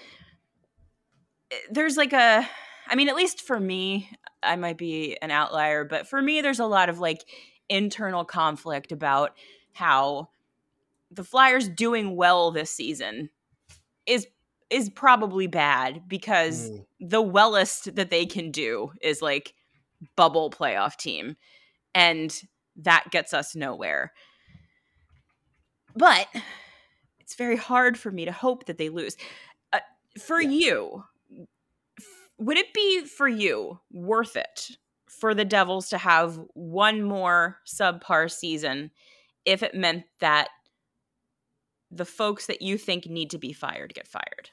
there's 1.71 1.97
like 1.97 2.13
a 2.13 2.49
i 2.89 2.95
mean 2.95 3.09
at 3.09 3.17
least 3.17 3.41
for 3.43 3.59
me 3.61 4.09
i 4.43 4.57
might 4.57 4.79
be 4.79 5.17
an 5.23 5.31
outlier 5.31 5.85
but 5.85 6.07
for 6.09 6.21
me 6.23 6.41
there's 6.41 6.61
a 6.61 6.67
lot 6.67 6.89
of 6.89 6.99
like 6.99 7.25
internal 7.69 8.25
conflict 8.25 8.93
about 8.93 9.37
how 9.73 10.29
the 11.11 11.25
flyers 11.25 11.69
doing 11.69 12.17
well 12.17 12.51
this 12.51 12.71
season 12.71 13.31
is 14.07 14.27
is 14.71 14.89
probably 14.91 15.47
bad 15.47 16.03
because 16.09 16.69
Hmm. 16.69 17.09
the 17.09 17.23
wellest 17.23 17.95
that 17.97 18.11
they 18.11 18.27
can 18.27 18.51
do 18.51 18.93
is 19.03 19.21
like 19.23 19.55
bubble 20.17 20.51
playoff 20.51 20.97
team 20.97 21.37
and 21.95 22.43
that 22.77 23.05
gets 23.11 23.35
us 23.35 23.55
nowhere 23.55 24.13
but 25.95 26.27
it's 27.21 27.35
very 27.35 27.57
hard 27.57 27.99
for 27.99 28.11
me 28.11 28.25
to 28.25 28.33
hope 28.33 28.67
that 28.67 28.79
they 28.79 28.89
lose 28.89 29.17
uh, 29.73 29.81
for 30.19 30.41
Yeah. 30.41 30.49
you 30.49 31.05
would 32.45 32.57
it 32.57 32.73
be 32.75 33.05
for 33.05 33.29
you 33.29 33.79
worth 33.93 34.37
it 34.37 34.71
for 35.09 35.35
the 35.35 35.45
devils 35.45 35.89
to 35.91 35.99
have 35.99 36.41
one 36.55 37.03
more 37.03 37.59
subpar 37.67 38.31
season 38.31 38.91
if 39.45 39.63
it 39.63 39.75
meant 39.75 40.05
that 40.21 40.49
the 41.91 42.05
folks 42.05 42.47
that 42.47 42.63
you 42.63 42.79
think 42.79 43.07
need 43.07 43.31
to 43.31 43.39
be 43.39 43.53
fired 43.53 43.95
get 43.95 44.09
fired 44.09 44.51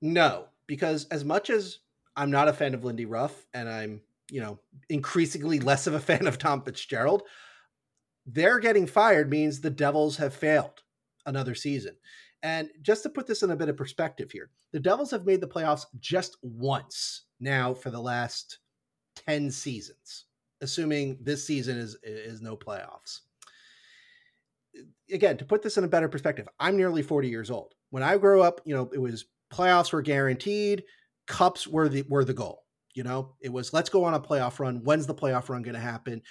No, 0.00 0.46
because 0.66 1.06
as 1.06 1.24
much 1.24 1.50
as 1.50 1.78
I'm 2.16 2.30
not 2.30 2.48
a 2.48 2.52
fan 2.52 2.74
of 2.74 2.84
Lindy 2.84 3.04
Ruff, 3.04 3.46
and 3.52 3.68
I'm 3.68 4.00
you 4.30 4.40
know 4.40 4.58
increasingly 4.88 5.60
less 5.60 5.86
of 5.86 5.94
a 5.94 6.00
fan 6.00 6.26
of 6.26 6.38
Tom 6.38 6.62
Fitzgerald. 6.62 7.22
They're 8.28 8.58
getting 8.58 8.88
fired 8.88 9.30
means 9.30 9.60
the 9.60 9.70
Devils 9.70 10.16
have 10.16 10.34
failed 10.34 10.82
another 11.24 11.54
season. 11.54 11.96
And 12.42 12.70
just 12.82 13.02
to 13.02 13.08
put 13.08 13.26
this 13.26 13.42
in 13.42 13.50
a 13.50 13.56
bit 13.56 13.68
of 13.68 13.76
perspective 13.76 14.30
here, 14.30 14.50
the 14.72 14.80
Devils 14.80 15.10
have 15.10 15.26
made 15.26 15.40
the 15.40 15.48
playoffs 15.48 15.86
just 16.00 16.36
once 16.42 17.22
now 17.40 17.74
for 17.74 17.90
the 17.90 18.00
last 18.00 18.58
10 19.26 19.50
seasons, 19.50 20.26
assuming 20.60 21.18
this 21.20 21.44
season 21.44 21.78
is 21.78 21.96
is 22.02 22.42
no 22.42 22.56
playoffs. 22.56 23.20
Again, 25.10 25.36
to 25.38 25.44
put 25.44 25.62
this 25.62 25.78
in 25.78 25.84
a 25.84 25.88
better 25.88 26.08
perspective, 26.08 26.48
I'm 26.60 26.76
nearly 26.76 27.02
40 27.02 27.28
years 27.28 27.50
old. 27.50 27.74
When 27.90 28.02
I 28.02 28.18
grew 28.18 28.42
up, 28.42 28.60
you 28.64 28.74
know, 28.74 28.90
it 28.92 28.98
was 28.98 29.24
playoffs 29.52 29.92
were 29.92 30.02
guaranteed, 30.02 30.84
cups 31.26 31.66
were 31.66 31.88
the 31.88 32.02
were 32.08 32.24
the 32.24 32.34
goal. 32.34 32.64
You 32.94 33.02
know, 33.02 33.34
it 33.40 33.52
was 33.52 33.72
let's 33.72 33.90
go 33.90 34.04
on 34.04 34.14
a 34.14 34.20
playoff 34.20 34.58
run. 34.58 34.82
When's 34.84 35.06
the 35.06 35.14
playoff 35.14 35.48
run 35.48 35.62
going 35.62 35.74
to 35.74 35.80
happen? 35.80 36.22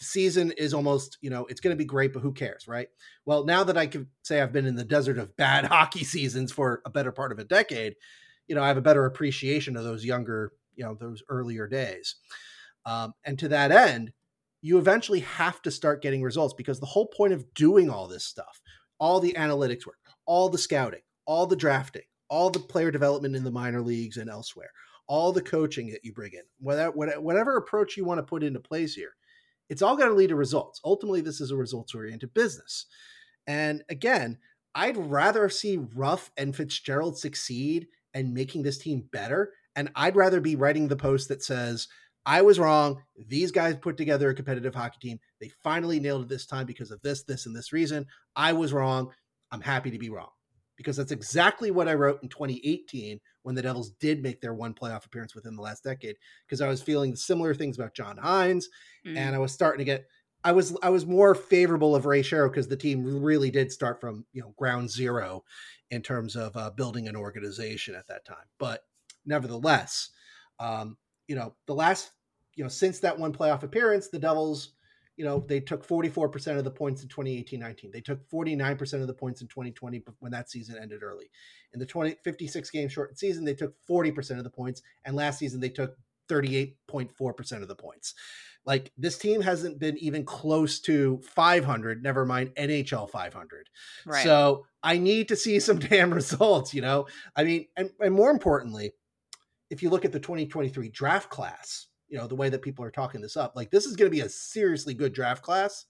Season 0.00 0.52
is 0.52 0.72
almost, 0.72 1.18
you 1.20 1.30
know, 1.30 1.46
it's 1.46 1.60
going 1.60 1.76
to 1.76 1.78
be 1.78 1.84
great, 1.84 2.12
but 2.12 2.20
who 2.20 2.32
cares, 2.32 2.66
right? 2.66 2.88
Well, 3.26 3.44
now 3.44 3.64
that 3.64 3.76
I 3.76 3.86
can 3.86 4.08
say 4.22 4.40
I've 4.40 4.52
been 4.52 4.66
in 4.66 4.76
the 4.76 4.84
desert 4.84 5.18
of 5.18 5.36
bad 5.36 5.64
hockey 5.66 6.04
seasons 6.04 6.52
for 6.52 6.80
a 6.86 6.90
better 6.90 7.12
part 7.12 7.32
of 7.32 7.38
a 7.38 7.44
decade, 7.44 7.96
you 8.48 8.54
know, 8.54 8.62
I 8.62 8.68
have 8.68 8.78
a 8.78 8.82
better 8.82 9.04
appreciation 9.04 9.76
of 9.76 9.84
those 9.84 10.04
younger, 10.04 10.52
you 10.74 10.84
know, 10.84 10.94
those 10.94 11.22
earlier 11.28 11.66
days. 11.66 12.16
Um, 12.86 13.12
and 13.24 13.38
to 13.38 13.48
that 13.48 13.72
end, 13.72 14.12
you 14.62 14.78
eventually 14.78 15.20
have 15.20 15.62
to 15.62 15.70
start 15.70 16.02
getting 16.02 16.22
results 16.22 16.54
because 16.54 16.80
the 16.80 16.86
whole 16.86 17.06
point 17.06 17.32
of 17.32 17.52
doing 17.54 17.88
all 17.88 18.08
this 18.08 18.24
stuff, 18.24 18.60
all 18.98 19.20
the 19.20 19.34
analytics 19.34 19.86
work, 19.86 19.98
all 20.26 20.48
the 20.48 20.58
scouting, 20.58 21.00
all 21.26 21.46
the 21.46 21.56
drafting, 21.56 22.02
all 22.28 22.50
the 22.50 22.58
player 22.58 22.90
development 22.90 23.36
in 23.36 23.44
the 23.44 23.50
minor 23.50 23.80
leagues 23.80 24.16
and 24.16 24.30
elsewhere, 24.30 24.70
all 25.06 25.32
the 25.32 25.42
coaching 25.42 25.88
that 25.90 26.04
you 26.04 26.12
bring 26.12 26.32
in, 26.32 26.42
whatever, 26.58 27.20
whatever 27.20 27.56
approach 27.56 27.96
you 27.96 28.04
want 28.04 28.18
to 28.18 28.22
put 28.22 28.42
into 28.42 28.60
place 28.60 28.94
here, 28.94 29.12
it's 29.70 29.82
all 29.82 29.96
going 29.96 30.10
to 30.10 30.14
lead 30.14 30.28
to 30.28 30.36
results. 30.36 30.80
Ultimately, 30.84 31.20
this 31.22 31.40
is 31.40 31.50
a 31.50 31.56
results 31.56 31.94
oriented 31.94 32.34
business. 32.34 32.86
And 33.46 33.82
again, 33.88 34.38
I'd 34.74 34.96
rather 34.96 35.48
see 35.48 35.78
Ruff 35.94 36.30
and 36.36 36.54
Fitzgerald 36.54 37.18
succeed 37.18 37.86
and 38.12 38.34
making 38.34 38.62
this 38.62 38.78
team 38.78 39.04
better. 39.12 39.52
And 39.76 39.90
I'd 39.94 40.16
rather 40.16 40.40
be 40.40 40.56
writing 40.56 40.88
the 40.88 40.96
post 40.96 41.28
that 41.28 41.42
says, 41.42 41.88
I 42.26 42.42
was 42.42 42.58
wrong. 42.58 43.02
These 43.28 43.52
guys 43.52 43.76
put 43.76 43.96
together 43.96 44.28
a 44.28 44.34
competitive 44.34 44.74
hockey 44.74 44.98
team. 45.00 45.20
They 45.40 45.50
finally 45.62 46.00
nailed 46.00 46.22
it 46.22 46.28
this 46.28 46.44
time 46.44 46.66
because 46.66 46.90
of 46.90 47.00
this, 47.02 47.22
this, 47.22 47.46
and 47.46 47.56
this 47.56 47.72
reason. 47.72 48.06
I 48.36 48.52
was 48.52 48.72
wrong. 48.72 49.10
I'm 49.50 49.62
happy 49.62 49.90
to 49.92 49.98
be 49.98 50.10
wrong 50.10 50.28
because 50.80 50.96
that's 50.96 51.12
exactly 51.12 51.70
what 51.70 51.88
I 51.88 51.94
wrote 51.94 52.22
in 52.22 52.30
2018 52.30 53.20
when 53.42 53.54
the 53.54 53.60
Devils 53.60 53.90
did 54.00 54.22
make 54.22 54.40
their 54.40 54.54
one 54.54 54.72
playoff 54.72 55.04
appearance 55.04 55.34
within 55.34 55.54
the 55.54 55.60
last 55.60 55.84
decade. 55.84 56.16
Because 56.46 56.62
I 56.62 56.68
was 56.68 56.80
feeling 56.80 57.14
similar 57.14 57.52
things 57.52 57.78
about 57.78 57.94
John 57.94 58.16
Hynes, 58.16 58.64
mm-hmm. 59.06 59.14
and 59.14 59.36
I 59.36 59.38
was 59.38 59.52
starting 59.52 59.80
to 59.80 59.84
get. 59.84 60.06
I 60.42 60.52
was 60.52 60.74
I 60.82 60.88
was 60.88 61.04
more 61.04 61.34
favorable 61.34 61.94
of 61.94 62.06
Ray 62.06 62.22
Shero 62.22 62.50
because 62.50 62.66
the 62.66 62.78
team 62.78 63.22
really 63.22 63.50
did 63.50 63.70
start 63.70 64.00
from 64.00 64.24
you 64.32 64.40
know 64.40 64.54
ground 64.56 64.90
zero 64.90 65.44
in 65.90 66.00
terms 66.00 66.34
of 66.34 66.56
uh, 66.56 66.70
building 66.70 67.08
an 67.08 67.16
organization 67.16 67.94
at 67.94 68.06
that 68.08 68.24
time. 68.24 68.46
But 68.58 68.82
nevertheless, 69.26 70.08
um, 70.58 70.96
you 71.28 71.36
know 71.36 71.56
the 71.66 71.74
last 71.74 72.12
you 72.54 72.64
know 72.64 72.70
since 72.70 73.00
that 73.00 73.18
one 73.18 73.34
playoff 73.34 73.64
appearance, 73.64 74.08
the 74.08 74.18
Devils 74.18 74.70
you 75.20 75.26
know, 75.26 75.44
they 75.46 75.60
took 75.60 75.86
44% 75.86 76.56
of 76.56 76.64
the 76.64 76.70
points 76.70 77.02
in 77.02 77.08
2018-19. 77.10 77.92
They 77.92 78.00
took 78.00 78.26
49% 78.30 79.02
of 79.02 79.06
the 79.06 79.12
points 79.12 79.42
in 79.42 79.48
2020 79.48 80.02
when 80.20 80.32
that 80.32 80.48
season 80.48 80.78
ended 80.80 81.02
early. 81.02 81.30
In 81.74 81.78
the 81.78 81.84
20 81.84 82.16
56 82.24 82.70
game 82.70 82.88
shortened 82.88 83.18
season, 83.18 83.44
they 83.44 83.52
took 83.52 83.74
40% 83.86 84.38
of 84.38 84.44
the 84.44 84.50
points 84.50 84.80
and 85.04 85.14
last 85.14 85.38
season 85.38 85.60
they 85.60 85.68
took 85.68 85.98
38.4% 86.30 87.52
of 87.60 87.68
the 87.68 87.74
points. 87.74 88.14
Like 88.64 88.92
this 88.96 89.18
team 89.18 89.42
hasn't 89.42 89.78
been 89.78 89.98
even 89.98 90.24
close 90.24 90.80
to 90.80 91.20
500, 91.34 92.02
never 92.02 92.24
mind 92.24 92.54
NHL 92.56 93.10
500. 93.10 93.68
Right. 94.06 94.24
So, 94.24 94.64
I 94.82 94.96
need 94.96 95.28
to 95.28 95.36
see 95.36 95.60
some 95.60 95.80
damn 95.80 96.14
results, 96.14 96.72
you 96.72 96.80
know. 96.80 97.08
I 97.36 97.44
mean, 97.44 97.66
and, 97.76 97.90
and 98.00 98.14
more 98.14 98.30
importantly, 98.30 98.92
if 99.68 99.82
you 99.82 99.90
look 99.90 100.06
at 100.06 100.12
the 100.12 100.20
2023 100.20 100.88
draft 100.88 101.28
class, 101.28 101.88
you 102.10 102.18
know 102.18 102.26
the 102.26 102.34
way 102.34 102.48
that 102.48 102.62
people 102.62 102.84
are 102.84 102.90
talking 102.90 103.20
this 103.20 103.36
up 103.36 103.54
like 103.56 103.70
this 103.70 103.86
is 103.86 103.96
going 103.96 104.10
to 104.10 104.14
be 104.14 104.22
a 104.22 104.28
seriously 104.28 104.92
good 104.92 105.12
draft 105.12 105.42
class 105.42 105.86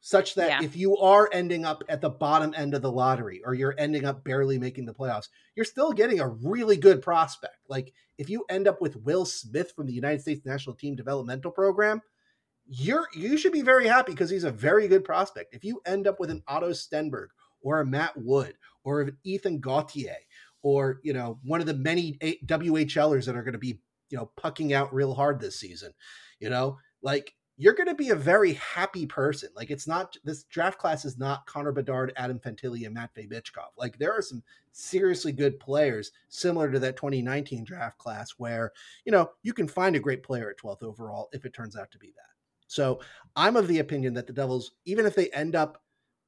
such 0.00 0.34
that 0.34 0.48
yeah. 0.48 0.62
if 0.62 0.76
you 0.76 0.98
are 0.98 1.30
ending 1.32 1.64
up 1.64 1.82
at 1.88 2.02
the 2.02 2.10
bottom 2.10 2.52
end 2.54 2.74
of 2.74 2.82
the 2.82 2.92
lottery 2.92 3.40
or 3.44 3.54
you're 3.54 3.74
ending 3.78 4.04
up 4.04 4.22
barely 4.22 4.58
making 4.58 4.84
the 4.84 4.92
playoffs 4.92 5.28
you're 5.54 5.64
still 5.64 5.92
getting 5.92 6.20
a 6.20 6.28
really 6.28 6.76
good 6.76 7.00
prospect 7.00 7.56
like 7.68 7.92
if 8.18 8.28
you 8.28 8.44
end 8.50 8.68
up 8.68 8.80
with 8.82 8.96
will 8.96 9.24
smith 9.24 9.72
from 9.74 9.86
the 9.86 9.92
united 9.92 10.20
states 10.20 10.44
national 10.44 10.76
team 10.76 10.94
developmental 10.94 11.50
program 11.50 12.02
you're 12.66 13.06
you 13.14 13.38
should 13.38 13.52
be 13.52 13.62
very 13.62 13.86
happy 13.86 14.12
because 14.12 14.30
he's 14.30 14.44
a 14.44 14.50
very 14.50 14.88
good 14.88 15.04
prospect 15.04 15.54
if 15.54 15.64
you 15.64 15.80
end 15.86 16.06
up 16.06 16.20
with 16.20 16.30
an 16.30 16.42
otto 16.48 16.70
stenberg 16.70 17.28
or 17.62 17.80
a 17.80 17.86
matt 17.86 18.16
wood 18.16 18.54
or 18.84 19.02
an 19.02 19.16
ethan 19.24 19.60
gauthier 19.60 20.16
or 20.62 21.00
you 21.02 21.12
know 21.12 21.38
one 21.44 21.60
of 21.60 21.66
the 21.66 21.74
many 21.74 22.18
whlers 22.46 23.26
that 23.26 23.36
are 23.36 23.42
going 23.42 23.52
to 23.52 23.58
be 23.58 23.78
you 24.10 24.16
know 24.16 24.30
pucking 24.36 24.72
out 24.72 24.92
real 24.94 25.14
hard 25.14 25.40
this 25.40 25.58
season 25.58 25.92
you 26.44 26.50
know? 26.50 26.78
Like 27.02 27.34
you're 27.56 27.74
going 27.74 27.88
to 27.88 27.94
be 27.94 28.10
a 28.10 28.16
very 28.16 28.54
happy 28.54 29.06
person. 29.06 29.48
Like 29.54 29.70
it's 29.70 29.86
not 29.86 30.16
this 30.24 30.44
draft 30.44 30.78
class 30.78 31.04
is 31.04 31.18
not 31.18 31.46
connor 31.46 31.72
bedard 31.72 32.12
adam 32.16 32.38
fantilli 32.38 32.84
and 32.84 32.94
matvey 32.94 33.28
michkov 33.28 33.70
like 33.78 33.96
there 33.98 34.12
are 34.12 34.22
some 34.22 34.42
seriously 34.72 35.30
good 35.30 35.60
players 35.60 36.10
similar 36.28 36.70
to 36.70 36.80
that 36.80 36.96
2019 36.96 37.62
draft 37.62 37.96
class 37.98 38.32
where 38.38 38.72
you 39.04 39.12
know 39.12 39.30
you 39.42 39.52
can 39.52 39.68
find 39.68 39.94
a 39.94 40.00
great 40.00 40.22
player 40.22 40.50
at 40.50 40.58
12th 40.58 40.82
overall 40.82 41.28
if 41.32 41.44
it 41.44 41.54
turns 41.54 41.76
out 41.76 41.90
to 41.92 41.98
be 41.98 42.08
that. 42.08 42.32
So 42.66 43.00
i'm 43.36 43.56
of 43.56 43.68
the 43.68 43.78
opinion 43.78 44.14
that 44.14 44.26
the 44.26 44.32
devils 44.32 44.72
even 44.84 45.06
if 45.06 45.14
they 45.14 45.30
end 45.30 45.54
up 45.54 45.80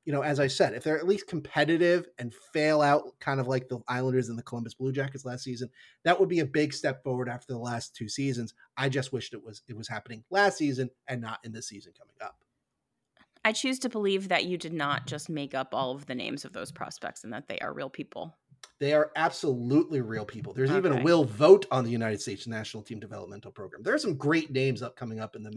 you 0.06 0.12
know, 0.12 0.22
as 0.22 0.38
I 0.38 0.46
said, 0.46 0.72
if 0.72 0.84
they're 0.84 0.98
at 0.98 1.08
least 1.08 1.26
competitive 1.26 2.06
and 2.18 2.32
fail 2.32 2.80
out 2.80 3.02
kind 3.18 3.40
of 3.40 3.48
like 3.48 3.68
the 3.68 3.80
Islanders 3.88 4.28
and 4.28 4.38
the 4.38 4.42
Columbus 4.44 4.72
Blue 4.72 4.92
Jackets 4.92 5.24
last 5.24 5.42
season, 5.42 5.68
that 6.04 6.18
would 6.18 6.28
be 6.28 6.38
a 6.38 6.46
big 6.46 6.72
step 6.72 7.02
forward 7.02 7.28
after 7.28 7.52
the 7.52 7.58
last 7.58 7.94
two 7.96 8.08
seasons. 8.08 8.54
I 8.76 8.88
just 8.88 9.12
wished 9.12 9.34
it 9.34 9.44
was 9.44 9.62
it 9.68 9.76
was 9.76 9.88
happening 9.88 10.22
last 10.30 10.58
season 10.58 10.90
and 11.08 11.20
not 11.20 11.40
in 11.42 11.52
this 11.52 11.68
season 11.68 11.92
coming 11.98 12.14
up. 12.22 12.36
I 13.44 13.52
choose 13.52 13.80
to 13.80 13.88
believe 13.88 14.28
that 14.28 14.44
you 14.44 14.56
did 14.56 14.72
not 14.72 15.06
just 15.06 15.28
make 15.28 15.54
up 15.54 15.74
all 15.74 15.90
of 15.90 16.06
the 16.06 16.14
names 16.14 16.44
of 16.44 16.52
those 16.52 16.70
prospects 16.70 17.24
and 17.24 17.32
that 17.32 17.48
they 17.48 17.58
are 17.58 17.72
real 17.72 17.90
people. 17.90 18.36
They 18.78 18.92
are 18.92 19.10
absolutely 19.16 20.00
real 20.02 20.24
people. 20.24 20.52
There's 20.52 20.70
okay. 20.70 20.78
even 20.78 20.98
a 20.98 21.02
Will 21.02 21.24
vote 21.24 21.66
on 21.70 21.84
the 21.84 21.90
United 21.90 22.20
States 22.20 22.46
National 22.46 22.82
Team 22.82 23.00
Developmental 23.00 23.50
Program. 23.50 23.82
There 23.82 23.94
are 23.94 23.98
some 23.98 24.16
great 24.16 24.50
names 24.52 24.82
up 24.82 24.96
coming 24.96 25.18
up 25.18 25.34
in 25.34 25.42
the 25.42 25.50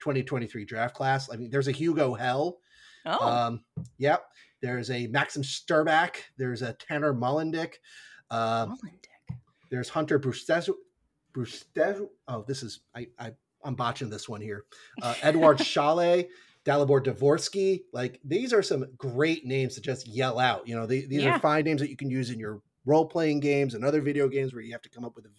2023 0.00 0.64
draft 0.64 0.94
class. 0.94 1.28
I 1.32 1.36
mean, 1.36 1.50
there's 1.50 1.68
a 1.68 1.72
Hugo 1.72 2.14
Hell 2.14 2.58
Oh. 3.06 3.28
Um, 3.28 3.64
yep. 3.98 4.24
There's 4.60 4.90
a 4.90 5.06
Maxim 5.08 5.42
Strbak. 5.42 6.16
There's 6.38 6.62
a 6.62 6.74
Tanner 6.74 7.12
Molendyk. 7.12 7.74
Uh, 8.30 8.66
Molendyk. 8.66 9.38
There's 9.70 9.88
Hunter 9.88 10.18
Brustezu. 10.18 10.74
Brustezu. 11.34 12.08
Oh, 12.28 12.44
this 12.46 12.62
is 12.62 12.80
I, 12.94 13.08
I 13.18 13.32
I'm 13.64 13.74
botching 13.74 14.10
this 14.10 14.28
one 14.28 14.40
here. 14.40 14.64
Uh, 15.00 15.14
Edward 15.22 15.60
Chalet. 15.64 16.28
Dalibor 16.64 17.04
Dvorsky. 17.04 17.82
Like 17.92 18.20
these 18.24 18.52
are 18.52 18.62
some 18.62 18.86
great 18.96 19.44
names 19.44 19.74
to 19.74 19.80
just 19.80 20.06
yell 20.06 20.38
out. 20.38 20.66
You 20.68 20.76
know, 20.76 20.86
they, 20.86 21.00
these 21.00 21.22
yeah. 21.22 21.36
are 21.36 21.40
fine 21.40 21.64
names 21.64 21.80
that 21.80 21.90
you 21.90 21.96
can 21.96 22.10
use 22.10 22.30
in 22.30 22.38
your 22.38 22.60
role 22.84 23.06
playing 23.06 23.40
games 23.40 23.74
and 23.74 23.84
other 23.84 24.00
video 24.00 24.28
games 24.28 24.52
where 24.52 24.62
you 24.62 24.72
have 24.72 24.82
to 24.82 24.88
come 24.88 25.04
up 25.04 25.16
with 25.16 25.24
a, 25.24 25.30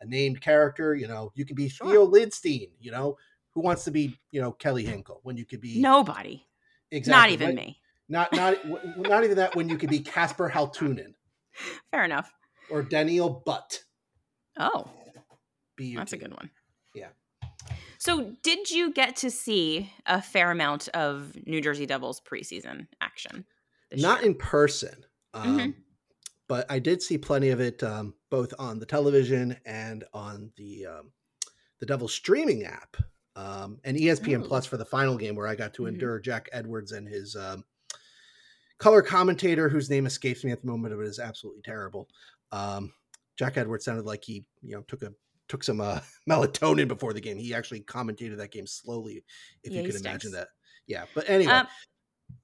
a 0.00 0.06
named 0.06 0.40
character. 0.40 0.94
You 0.94 1.08
know, 1.08 1.32
you 1.34 1.44
can 1.44 1.56
be 1.56 1.68
sure. 1.68 1.88
Theo 1.88 2.06
Lindstein. 2.06 2.68
You 2.80 2.92
know, 2.92 3.16
who 3.52 3.60
wants 3.60 3.84
to 3.84 3.90
be 3.90 4.16
you 4.30 4.40
know 4.40 4.52
Kelly 4.52 4.84
Hinkle 4.84 5.20
when 5.22 5.36
you 5.36 5.44
could 5.44 5.60
be 5.60 5.80
nobody. 5.80 6.44
Exactly. 6.90 7.20
Not 7.20 7.30
even 7.30 7.54
me. 7.54 7.78
Not 8.08 8.32
not 8.32 8.56
not 8.96 9.24
even 9.24 9.36
that 9.36 9.54
when 9.54 9.68
you 9.68 9.78
could 9.78 9.90
be 9.90 10.00
Kasper 10.00 10.50
Halttunen. 10.50 11.14
Fair 11.92 12.04
enough. 12.04 12.32
Or 12.70 12.82
Daniel 12.82 13.42
Butt. 13.44 13.80
Oh. 14.58 14.90
B-U-T. 15.76 15.96
That's 15.96 16.12
a 16.12 16.18
good 16.18 16.34
one. 16.34 16.50
Yeah. 16.94 17.08
So, 17.98 18.32
did 18.42 18.70
you 18.70 18.92
get 18.92 19.16
to 19.16 19.30
see 19.30 19.92
a 20.06 20.20
fair 20.20 20.50
amount 20.50 20.88
of 20.88 21.32
New 21.46 21.60
Jersey 21.60 21.86
Devils 21.86 22.20
preseason 22.20 22.86
action? 23.00 23.44
Not 23.92 24.20
year? 24.20 24.30
in 24.30 24.34
person, 24.36 25.04
um, 25.34 25.58
mm-hmm. 25.58 25.70
but 26.48 26.70
I 26.70 26.78
did 26.78 27.02
see 27.02 27.18
plenty 27.18 27.50
of 27.50 27.60
it 27.60 27.82
um, 27.82 28.14
both 28.30 28.54
on 28.58 28.78
the 28.78 28.86
television 28.86 29.56
and 29.64 30.04
on 30.12 30.52
the 30.56 30.86
um, 30.86 31.12
the 31.80 31.86
Devils 31.86 32.12
streaming 32.12 32.64
app 32.64 32.96
um, 33.36 33.78
and 33.84 33.96
ESPN 33.96 34.42
oh. 34.44 34.46
Plus 34.46 34.66
for 34.66 34.76
the 34.76 34.84
final 34.84 35.16
game 35.16 35.34
where 35.34 35.46
I 35.46 35.54
got 35.54 35.74
to 35.74 35.82
mm-hmm. 35.82 35.94
endure 35.94 36.18
Jack 36.20 36.48
Edwards 36.52 36.92
and 36.92 37.08
his 37.08 37.36
um, 37.36 37.64
color 38.78 39.02
commentator, 39.02 39.68
whose 39.68 39.90
name 39.90 40.06
escapes 40.06 40.44
me 40.44 40.52
at 40.52 40.60
the 40.60 40.66
moment, 40.66 40.94
but 40.96 41.04
is 41.04 41.18
absolutely 41.18 41.62
terrible. 41.62 42.08
Um, 42.52 42.92
Jack 43.36 43.56
Edwards 43.56 43.84
sounded 43.84 44.04
like 44.04 44.24
he, 44.24 44.44
you 44.62 44.74
know, 44.74 44.82
took 44.82 45.02
a 45.02 45.12
took 45.48 45.64
some 45.64 45.80
uh, 45.80 46.00
melatonin 46.28 46.88
before 46.88 47.12
the 47.12 47.20
game. 47.20 47.38
He 47.38 47.54
actually 47.54 47.80
commentated 47.80 48.36
that 48.38 48.52
game 48.52 48.66
slowly, 48.66 49.24
if 49.62 49.72
yeah, 49.72 49.82
you 49.82 49.88
can 49.88 50.00
imagine 50.00 50.32
that. 50.32 50.48
Yeah, 50.86 51.04
but 51.14 51.28
anyway. 51.28 51.52
Um, 51.52 51.66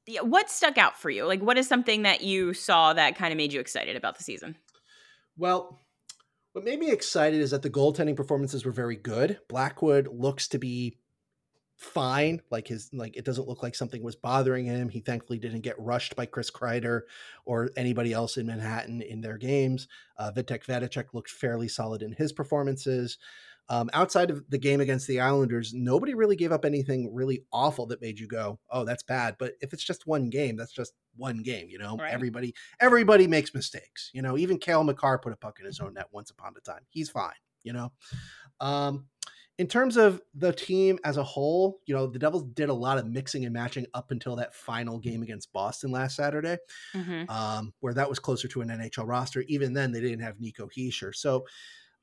yeah, 0.07 0.21
what 0.21 0.51
stuck 0.51 0.79
out 0.79 0.99
for 0.99 1.11
you? 1.11 1.25
Like, 1.25 1.41
what 1.41 1.59
is 1.59 1.69
something 1.69 2.03
that 2.03 2.21
you 2.21 2.55
saw 2.55 2.93
that 2.93 3.17
kind 3.17 3.33
of 3.33 3.37
made 3.37 3.53
you 3.53 3.61
excited 3.61 3.97
about 3.97 4.17
the 4.17 4.25
season? 4.25 4.57
Well, 5.37 5.81
What 6.57 6.65
made 6.65 6.79
me 6.79 6.91
excited 6.91 7.43
is 7.43 7.51
that 7.51 7.61
the 7.61 7.69
goaltending 7.69 8.17
performances 8.17 8.65
were 8.65 8.73
very 8.73 8.97
good. 8.97 9.41
Blackwood 9.47 10.09
looks 10.11 10.49
to 10.49 10.59
be 10.59 10.97
fine. 11.77 12.41
Like 12.51 12.67
his 12.67 12.89
like 12.95 13.15
it 13.15 13.27
doesn't 13.27 13.47
look 13.47 13.63
like 13.63 13.75
something 13.75 14.03
was 14.03 14.17
bothering 14.17 14.65
him. 14.65 14.89
He 14.89 15.01
thankfully 15.01 15.39
didn't 15.39 15.61
get 15.61 15.79
rushed 15.79 16.17
by 16.17 16.25
Chris 16.25 16.51
Kreider 16.51 17.03
or 17.45 17.69
anybody 17.77 18.15
else 18.15 18.39
in 18.39 18.47
Manhattan 18.47 19.03
in 19.03 19.21
their 19.21 19.37
games. 19.37 19.87
Uh, 20.17 20.33
Vitek 20.35 20.65
Vanecek 20.65 21.13
looked 21.13 21.29
fairly 21.29 21.69
solid 21.69 22.01
in 22.01 22.13
his 22.13 22.33
performances. 22.33 23.19
Um, 23.69 23.91
outside 23.93 24.31
of 24.31 24.45
the 24.49 24.59
game 24.59 24.81
against 24.81 25.09
the 25.09 25.21
Islanders, 25.21 25.73
nobody 25.75 26.15
really 26.15 26.37
gave 26.37 26.53
up 26.53 26.65
anything 26.65 27.13
really 27.13 27.45
awful 27.53 27.87
that 27.87 28.01
made 28.01 28.19
you 28.19 28.29
go, 28.29 28.61
"Oh, 28.71 28.85
that's 28.85 29.03
bad." 29.03 29.37
But 29.39 29.55
if 29.61 29.73
it's 29.73 29.85
just 29.85 30.07
one 30.07 30.31
game, 30.31 30.57
that's 30.57 30.73
just 30.73 30.93
one 31.17 31.43
game. 31.43 31.69
You 31.69 31.79
know, 31.79 31.97
right. 31.97 32.13
everybody 32.13 32.55
everybody 32.81 33.27
makes 33.27 33.55
mistakes. 33.55 34.11
You 34.15 34.23
know, 34.23 34.39
even 34.39 34.59
Cale 34.59 34.85
Makar 34.85 35.19
put 35.19 35.33
a 35.33 35.37
puck 35.37 35.59
in 35.59 35.67
his 35.67 35.81
own 35.81 35.95
net 35.95 36.07
once 36.13 36.31
upon 36.31 36.55
a 36.57 36.61
time. 36.61 36.83
He's 36.89 37.11
fine. 37.11 37.33
You 37.65 37.73
know, 37.73 37.93
um, 38.61 39.07
in 39.59 39.67
terms 39.67 39.97
of 39.97 40.21
the 40.35 40.53
team 40.53 40.99
as 41.05 41.17
a 41.17 41.25
whole, 41.25 41.81
you 41.87 41.95
know, 41.95 42.07
the 42.07 42.19
Devils 42.19 42.45
did 42.53 42.69
a 42.69 42.75
lot 42.75 42.99
of 42.99 43.07
mixing 43.07 43.45
and 43.45 43.55
matching 43.55 43.87
up 43.95 44.11
until 44.11 44.37
that 44.37 44.55
final 44.55 44.99
game 44.99 45.23
against 45.23 45.53
Boston 45.53 45.91
last 45.91 46.17
Saturday, 46.17 46.59
mm-hmm. 46.95 47.31
um, 47.31 47.73
where 47.81 47.95
that 47.95 48.09
was 48.09 48.19
closer 48.19 48.49
to 48.49 48.61
an 48.61 48.69
NHL 48.69 49.09
roster. 49.09 49.45
Even 49.49 49.73
then, 49.73 49.93
they 49.93 50.01
didn't 50.01 50.21
have 50.21 50.41
Nico 50.41 50.69
Hischier. 50.69 51.15
So, 51.15 51.47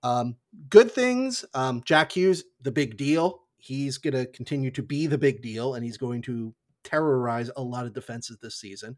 um, 0.04 0.36
good 0.70 0.92
things. 0.92 1.46
Um, 1.54 1.82
Jack 1.86 2.12
Hughes, 2.12 2.44
the 2.62 2.72
big 2.72 2.98
deal. 2.98 3.42
He's 3.58 3.98
going 3.98 4.14
to 4.14 4.26
continue 4.28 4.72
to 4.72 4.84
be 4.84 5.08
the 5.08 5.18
big 5.18 5.42
deal, 5.42 5.76
and 5.76 5.84
he's 5.84 5.98
going 5.98 6.22
to 6.24 6.54
terrorize 6.84 7.50
a 7.56 7.62
lot 7.62 7.86
of 7.86 7.94
defenses 7.94 8.38
this 8.42 8.56
season. 8.56 8.98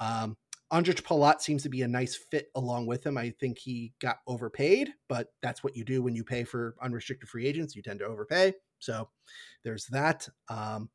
Um, 0.00 0.36
Ondrej 0.72 1.02
Palat 1.02 1.40
seems 1.40 1.62
to 1.62 1.68
be 1.68 1.82
a 1.82 1.88
nice 1.88 2.16
fit 2.16 2.48
along 2.54 2.86
with 2.86 3.04
him. 3.04 3.18
I 3.18 3.30
think 3.38 3.58
he 3.58 3.92
got 4.00 4.16
overpaid, 4.26 4.90
but 5.08 5.28
that's 5.42 5.62
what 5.62 5.76
you 5.76 5.84
do 5.84 6.02
when 6.02 6.14
you 6.14 6.24
pay 6.24 6.44
for 6.44 6.74
unrestricted 6.82 7.28
free 7.28 7.46
agents. 7.46 7.76
You 7.76 7.82
tend 7.82 8.00
to 8.00 8.06
overpay. 8.06 8.54
So 8.78 9.08
there's 9.62 9.86
that. 9.88 10.26
Um, 10.48 10.88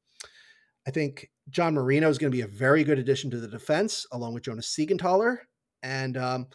I 0.87 0.91
think 0.91 1.29
John 1.49 1.75
Marino 1.75 2.09
is 2.09 2.17
going 2.17 2.31
to 2.31 2.35
be 2.35 2.41
a 2.41 2.47
very 2.47 2.83
good 2.83 2.97
addition 2.97 3.29
to 3.31 3.39
the 3.39 3.47
defense, 3.47 4.05
along 4.11 4.33
with 4.33 4.43
Jonas 4.43 4.67
Siegenthaler. 4.67 5.37
And 5.83 6.17
um, 6.17 6.47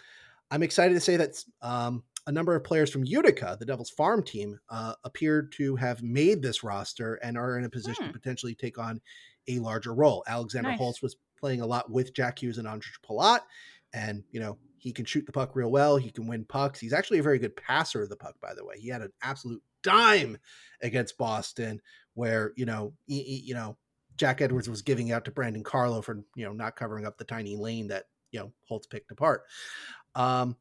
I'm 0.50 0.64
excited 0.64 0.94
to 0.94 1.00
say 1.00 1.16
that 1.16 1.42
um, 1.62 2.02
a 2.26 2.32
number 2.32 2.54
of 2.54 2.64
players 2.64 2.90
from 2.90 3.04
Utica, 3.04 3.56
the 3.58 3.66
Devils 3.66 3.90
farm 3.90 4.22
team, 4.22 4.58
uh, 4.70 4.94
appeared 5.04 5.52
to 5.52 5.76
have 5.76 6.02
made 6.02 6.42
this 6.42 6.62
roster 6.62 7.14
and 7.16 7.36
are 7.36 7.58
in 7.58 7.64
a 7.64 7.70
position 7.70 8.04
hmm. 8.04 8.12
to 8.12 8.18
potentially 8.18 8.54
take 8.54 8.78
on 8.78 9.00
a 9.48 9.58
larger 9.58 9.94
role. 9.94 10.22
Alexander 10.26 10.70
nice. 10.70 10.78
Holtz 10.78 11.02
was 11.02 11.16
playing 11.38 11.60
a 11.60 11.66
lot 11.66 11.90
with 11.90 12.14
Jack 12.14 12.40
Hughes 12.40 12.58
and 12.58 12.68
Ondrej 12.68 13.00
Palat. 13.06 13.40
And, 13.92 14.22
you 14.30 14.40
know, 14.40 14.56
he 14.78 14.92
can 14.92 15.04
shoot 15.04 15.26
the 15.26 15.32
puck 15.32 15.54
real 15.54 15.70
well. 15.70 15.96
He 15.96 16.10
can 16.10 16.26
win 16.26 16.44
pucks. 16.44 16.80
He's 16.80 16.92
actually 16.92 17.18
a 17.18 17.22
very 17.22 17.38
good 17.38 17.56
passer 17.56 18.02
of 18.02 18.08
the 18.08 18.16
puck, 18.16 18.36
by 18.40 18.54
the 18.54 18.64
way. 18.64 18.78
He 18.78 18.88
had 18.88 19.02
an 19.02 19.12
absolute 19.22 19.62
dime 19.82 20.38
against 20.80 21.18
Boston 21.18 21.80
where, 22.14 22.52
you 22.56 22.64
know, 22.64 22.92
he, 23.06 23.22
he, 23.22 23.36
you 23.38 23.54
know, 23.54 23.76
Jack 24.16 24.40
Edwards 24.40 24.68
was 24.68 24.82
giving 24.82 25.12
out 25.12 25.24
to 25.24 25.30
Brandon 25.30 25.62
Carlo 25.64 26.02
for, 26.02 26.22
you 26.36 26.44
know, 26.44 26.52
not 26.52 26.76
covering 26.76 27.06
up 27.06 27.18
the 27.18 27.24
tiny 27.24 27.56
lane 27.56 27.88
that, 27.88 28.04
you 28.30 28.40
know, 28.40 28.52
Holtz 28.68 28.86
picked 28.86 29.10
apart. 29.10 29.42
Um, 30.14 30.56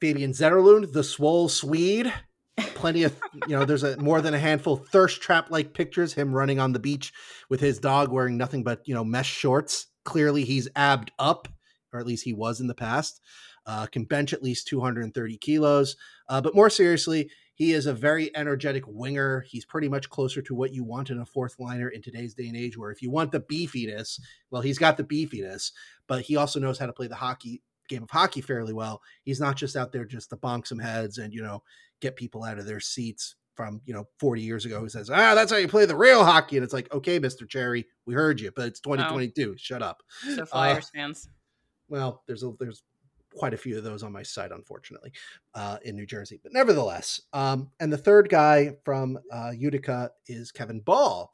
Fabian 0.00 0.32
Zetterlund, 0.32 0.92
the 0.92 1.04
swole 1.04 1.48
Swede, 1.48 2.12
plenty 2.58 3.02
of 3.02 3.18
you 3.48 3.56
know 3.56 3.64
there's 3.64 3.82
a 3.82 3.96
more 3.96 4.20
than 4.20 4.34
a 4.34 4.38
handful 4.38 4.76
thirst 4.76 5.20
trap 5.20 5.50
like 5.50 5.74
pictures 5.74 6.12
him 6.12 6.34
running 6.34 6.60
on 6.60 6.72
the 6.72 6.78
beach 6.78 7.12
with 7.48 7.60
his 7.60 7.78
dog 7.78 8.12
wearing 8.12 8.36
nothing 8.36 8.62
but 8.62 8.82
you 8.84 8.94
know 8.94 9.04
mesh 9.04 9.30
shorts. 9.30 9.86
Clearly 10.04 10.44
he's 10.44 10.68
abbed 10.76 11.10
up 11.18 11.48
or 11.92 12.00
at 12.00 12.06
least 12.06 12.24
he 12.24 12.32
was 12.32 12.60
in 12.60 12.66
the 12.66 12.74
past. 12.74 13.20
Uh, 13.66 13.86
can 13.86 14.04
bench 14.04 14.34
at 14.34 14.42
least 14.42 14.66
230 14.68 15.38
kilos. 15.38 15.96
Uh, 16.28 16.40
but 16.40 16.54
more 16.54 16.68
seriously 16.68 17.30
he 17.54 17.72
is 17.72 17.86
a 17.86 17.94
very 17.94 18.36
energetic 18.36 18.82
winger. 18.86 19.44
He's 19.48 19.64
pretty 19.64 19.88
much 19.88 20.10
closer 20.10 20.42
to 20.42 20.54
what 20.54 20.74
you 20.74 20.84
want 20.84 21.08
in 21.08 21.20
a 21.20 21.24
fourth 21.24 21.54
liner 21.58 21.88
in 21.88 22.02
today's 22.02 22.34
day 22.34 22.48
and 22.48 22.56
age 22.56 22.76
where 22.76 22.90
if 22.90 23.00
you 23.00 23.10
want 23.10 23.32
the 23.32 23.40
beefiness 23.40 24.20
well 24.50 24.60
he's 24.60 24.78
got 24.78 24.96
the 24.96 25.04
beefiness 25.04 25.70
but 26.06 26.22
he 26.22 26.36
also 26.36 26.60
knows 26.60 26.78
how 26.78 26.86
to 26.86 26.92
play 26.92 27.06
the 27.06 27.14
hockey 27.14 27.62
game 27.88 28.02
of 28.02 28.10
hockey 28.10 28.40
fairly 28.40 28.72
well. 28.72 29.00
He's 29.24 29.40
not 29.40 29.56
just 29.56 29.76
out 29.76 29.92
there 29.92 30.04
just 30.04 30.30
to 30.30 30.36
bonk 30.36 30.66
some 30.66 30.78
heads 30.78 31.18
and 31.18 31.32
you 31.32 31.42
know 31.42 31.62
get 32.00 32.16
people 32.16 32.44
out 32.44 32.58
of 32.58 32.66
their 32.66 32.80
seats 32.80 33.36
from 33.54 33.80
you 33.86 33.94
know 33.94 34.04
40 34.18 34.42
years 34.42 34.64
ago 34.64 34.80
who 34.80 34.88
says 34.88 35.10
ah 35.10 35.34
that's 35.34 35.52
how 35.52 35.58
you 35.58 35.68
play 35.68 35.86
the 35.86 35.96
real 35.96 36.24
hockey 36.24 36.56
and 36.56 36.64
it's 36.64 36.74
like 36.74 36.92
okay 36.92 37.20
Mr. 37.20 37.48
Cherry 37.48 37.86
we 38.04 38.14
heard 38.14 38.40
you 38.40 38.50
but 38.54 38.66
it's 38.66 38.80
2022 38.80 39.48
wow. 39.48 39.54
shut 39.56 39.82
up. 39.82 40.02
So 40.34 40.42
uh, 40.42 40.46
Flyers 40.46 40.86
uh, 40.86 40.98
fans. 40.98 41.28
Well, 41.88 42.22
there's 42.26 42.42
a 42.42 42.52
there's 42.58 42.82
quite 43.34 43.54
a 43.54 43.58
few 43.58 43.76
of 43.76 43.84
those 43.84 44.02
on 44.02 44.12
my 44.12 44.22
site 44.22 44.52
unfortunately 44.52 45.12
uh, 45.54 45.78
in 45.84 45.96
New 45.96 46.06
Jersey 46.06 46.40
but 46.42 46.52
nevertheless 46.52 47.20
um, 47.32 47.70
and 47.80 47.92
the 47.92 47.98
third 47.98 48.28
guy 48.28 48.76
from 48.84 49.18
uh, 49.32 49.52
Utica 49.56 50.10
is 50.26 50.52
Kevin 50.52 50.80
Bahl 50.80 51.32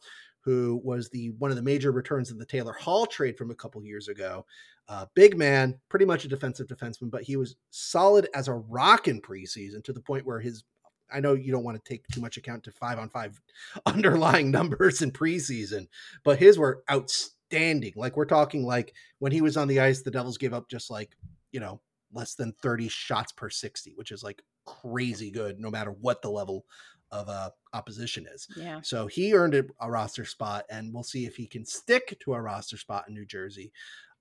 who 0.51 0.81
was 0.83 1.09
the 1.11 1.31
one 1.39 1.51
of 1.51 1.57
the 1.57 1.63
major 1.63 1.93
returns 1.93 2.33
in 2.33 2.39
the 2.39 2.45
Taylor 2.45 2.73
Hall 2.73 3.07
trade 3.07 3.39
from 3.39 3.53
a 3.53 3.55
couple 3.55 3.85
years 3.85 4.09
ago. 4.09 4.45
Uh, 4.89 5.07
big 5.15 5.39
man, 5.39 5.79
pretty 5.89 6.05
much 6.05 6.25
a 6.25 6.29
defensive 6.29 6.67
defenseman, 6.67 7.09
but 7.09 7.23
he 7.23 7.37
was 7.37 7.55
solid 7.71 8.29
as 8.35 8.49
a 8.49 8.55
rock 8.55 9.07
in 9.07 9.21
preseason 9.21 9.85
to 9.85 9.93
the 9.93 10.01
point 10.01 10.27
where 10.27 10.41
his 10.41 10.65
I 11.13 11.21
know 11.21 11.35
you 11.35 11.53
don't 11.53 11.63
want 11.63 11.83
to 11.83 11.89
take 11.89 12.05
too 12.09 12.21
much 12.21 12.37
account 12.37 12.65
to 12.65 12.73
five 12.73 12.99
on 12.99 13.11
five 13.11 13.41
underlying 13.87 14.51
numbers 14.51 15.03
in 15.03 15.13
preseason, 15.13 15.87
but 16.25 16.41
his 16.41 16.59
were 16.59 16.83
outstanding. 16.91 17.93
Like 17.95 18.17
we're 18.17 18.25
talking 18.25 18.67
like 18.67 18.93
when 19.21 19.31
he 19.31 19.43
was 19.43 19.57
on 19.57 19.69
the 19.69 19.79
ice, 19.79 20.03
the 20.03 20.11
Devils 20.11 20.39
gave 20.39 20.53
up 20.53 20.69
just 20.69 20.91
like, 20.91 21.17
you 21.53 21.61
know, 21.61 21.81
less 22.13 22.35
than 22.35 22.55
30 22.61 22.89
shots 22.89 23.31
per 23.31 23.51
60, 23.51 23.93
which 23.95 24.11
is 24.11 24.25
like 24.25 24.43
crazy 24.67 25.31
good 25.31 25.61
no 25.61 25.71
matter 25.71 25.93
what 25.93 26.23
the 26.23 26.31
level 26.31 26.65
of 27.13 27.29
uh, 27.29 27.51
opposition 27.73 28.27
is. 28.33 28.47
Yeah. 28.57 28.81
So 28.83 29.07
he 29.07 29.35
earned 29.35 29.55
a, 29.55 29.65
a, 29.81 29.91
roster 29.91 30.25
spot, 30.25 30.65
and 30.71 30.93
we'll 30.93 31.03
see 31.03 31.27
if 31.27 31.37
he 31.37 31.47
can 31.47 31.65
stick 31.65 32.19
to 32.21 32.35
a 32.35 32.41
roster 32.41 32.77
spot 32.77 33.05
in 33.09 33.15
New 33.15 33.27
Jersey. 33.27 33.73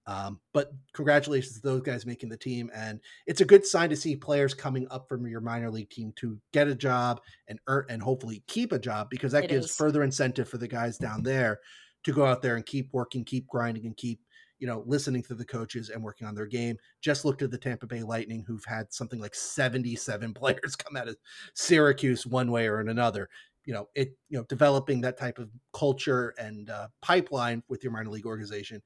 Um, 0.08 0.39
but 0.54 0.71
congratulations 0.93 1.56
to 1.56 1.62
those 1.62 1.82
guys 1.82 2.06
making 2.06 2.30
the 2.30 2.38
team, 2.38 2.71
and 2.73 2.99
it's 3.28 3.41
a 3.41 3.45
good 3.45 3.65
sign 3.65 3.89
to 3.89 3.95
see 3.95 4.15
players 4.15 4.56
coming 4.56 4.88
up 4.89 5.08
from 5.08 5.28
your 5.28 5.41
minor 5.41 5.69
league 5.69 5.91
team 5.91 6.13
to 6.15 6.39
get 6.52 6.67
a 6.67 6.73
job 6.73 7.21
and 7.47 7.60
earn 7.67 7.86
and 7.89 8.02
hopefully 8.02 8.43
keep 8.47 8.71
a 8.71 8.80
job 8.80 9.10
because 9.12 9.34
that 9.34 9.43
it 9.43 9.49
gives 9.52 9.67
is. 9.67 9.75
further 9.75 10.02
incentive 10.02 10.49
for 10.49 10.58
the 10.58 10.67
guys 10.67 10.97
down 10.97 11.21
there 11.21 11.60
to 12.04 12.13
go 12.13 12.25
out 12.25 12.41
there 12.41 12.56
and 12.56 12.65
keep 12.65 12.89
working, 12.91 13.23
keep 13.23 13.45
grinding, 13.47 13.86
and 13.86 13.97
keep 13.97 14.19
you 14.60 14.67
know, 14.67 14.84
listening 14.86 15.24
to 15.24 15.34
the 15.34 15.45
coaches 15.45 15.89
and 15.89 16.04
working 16.04 16.28
on 16.28 16.36
their 16.36 16.45
game. 16.45 16.78
Just 17.02 17.26
looked 17.26 17.41
at 17.41 17.52
the 17.52 17.58
Tampa 17.58 17.88
Bay 17.88 18.04
Lightning, 18.04 18.43
who've 18.45 18.65
had 18.65 18.93
something 18.93 19.19
like 19.19 19.34
77 19.34 20.34
players 20.36 20.76
come 20.76 20.95
out 20.95 21.08
of 21.08 21.17
Syracuse 21.54 22.28
one 22.28 22.52
way 22.52 22.67
or 22.67 22.80
another. 22.80 23.30
You 23.65 23.74
know, 23.74 23.89
it, 23.95 24.17
you 24.30 24.38
know, 24.38 24.45
developing 24.45 25.02
that 25.02 25.17
type 25.17 25.38
of 25.38 25.50
culture 25.74 26.34
and 26.38 26.69
uh, 26.69 26.88
pipeline 27.02 27.63
with 27.67 27.84
your 27.84 27.93
minor 27.93 28.10
league 28.10 28.26
organization 28.26 28.82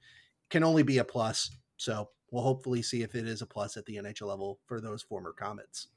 can 0.49 0.63
only 0.63 0.83
be 0.83 0.97
a 0.97 1.03
plus. 1.03 1.49
So 1.77 2.09
we'll 2.31 2.43
hopefully 2.43 2.81
see 2.81 3.01
if 3.01 3.15
it 3.15 3.27
is 3.27 3.41
a 3.41 3.45
plus 3.45 3.77
at 3.77 3.85
the 3.85 3.95
NHL 3.95 4.27
level 4.27 4.59
for 4.65 4.81
those 4.81 5.01
former 5.01 5.33
Comets. 5.33 5.87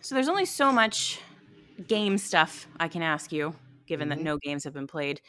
So 0.00 0.14
there's 0.14 0.28
only 0.28 0.44
so 0.44 0.72
much 0.72 1.20
game 1.86 2.18
stuff 2.18 2.66
I 2.78 2.88
can 2.88 3.02
ask 3.02 3.32
you, 3.32 3.54
given 3.86 4.08
mm-hmm. 4.08 4.18
that 4.18 4.24
no 4.24 4.38
games 4.38 4.64
have 4.64 4.72
been 4.72 4.86
played. 4.86 5.20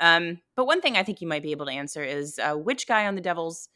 Um, 0.00 0.40
but 0.56 0.66
one 0.66 0.80
thing 0.80 0.96
I 0.96 1.02
think 1.02 1.20
you 1.20 1.28
might 1.28 1.42
be 1.42 1.52
able 1.52 1.66
to 1.66 1.72
answer 1.72 2.02
is 2.02 2.38
uh, 2.38 2.54
which 2.54 2.86
guy 2.86 3.06
on 3.06 3.14
the 3.14 3.20
Devils 3.20 3.68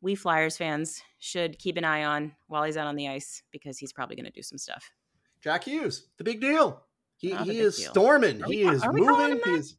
we 0.00 0.14
Flyers 0.14 0.56
fans 0.56 1.02
should 1.18 1.58
keep 1.58 1.76
an 1.76 1.84
eye 1.84 2.04
on 2.04 2.32
while 2.46 2.62
he's 2.62 2.76
out 2.76 2.86
on 2.86 2.96
the 2.96 3.08
ice 3.08 3.42
because 3.50 3.78
he's 3.78 3.92
probably 3.92 4.16
going 4.16 4.26
to 4.26 4.32
do 4.32 4.42
some 4.42 4.58
stuff. 4.58 4.90
Jack 5.42 5.64
Hughes, 5.64 6.08
the 6.18 6.24
big 6.24 6.40
deal. 6.40 6.82
He, 7.16 7.32
oh, 7.32 7.44
he 7.44 7.58
is 7.58 7.76
deal. 7.76 7.90
storming. 7.90 8.42
he 8.44 8.62
is 8.62 8.84
moving. 8.86 9.40
He's 9.44 9.76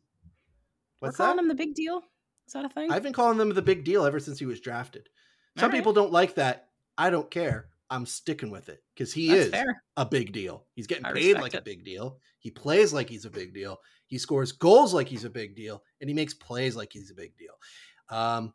what's 0.99 1.17
We're 1.17 1.25
calling 1.25 1.37
that? 1.37 1.43
him 1.43 1.47
the 1.47 1.55
big 1.55 1.73
deal. 1.73 2.01
Is 2.45 2.53
that 2.53 2.65
a 2.65 2.69
thing? 2.69 2.91
I've 2.91 3.03
been 3.03 3.13
calling 3.13 3.39
him 3.39 3.53
the 3.53 3.61
big 3.61 3.83
deal 3.83 4.05
ever 4.05 4.19
since 4.19 4.37
he 4.37 4.45
was 4.45 4.59
drafted. 4.59 5.09
Some 5.57 5.71
right. 5.71 5.77
people 5.77 5.93
don't 5.93 6.11
like 6.11 6.35
that. 6.35 6.67
I 6.97 7.09
don't 7.09 7.31
care. 7.31 7.67
I'm 7.91 8.05
sticking 8.05 8.49
with 8.49 8.69
it 8.69 8.81
because 8.95 9.13
he 9.13 9.27
That's 9.27 9.45
is 9.45 9.51
fair. 9.51 9.83
a 9.97 10.05
big 10.05 10.31
deal. 10.31 10.65
He's 10.73 10.87
getting 10.87 11.05
I 11.05 11.11
paid 11.11 11.35
like 11.35 11.53
it. 11.53 11.59
a 11.59 11.61
big 11.61 11.83
deal. 11.83 12.19
He 12.39 12.49
plays 12.49 12.93
like 12.93 13.09
he's 13.09 13.25
a 13.25 13.29
big 13.29 13.53
deal. 13.53 13.77
He 14.07 14.17
scores 14.17 14.53
goals 14.53 14.93
like 14.93 15.07
he's 15.07 15.25
a 15.25 15.29
big 15.29 15.55
deal, 15.55 15.83
and 15.99 16.09
he 16.09 16.13
makes 16.13 16.33
plays 16.33 16.75
like 16.75 16.91
he's 16.91 17.11
a 17.11 17.15
big 17.15 17.37
deal. 17.37 17.53
Um, 18.09 18.53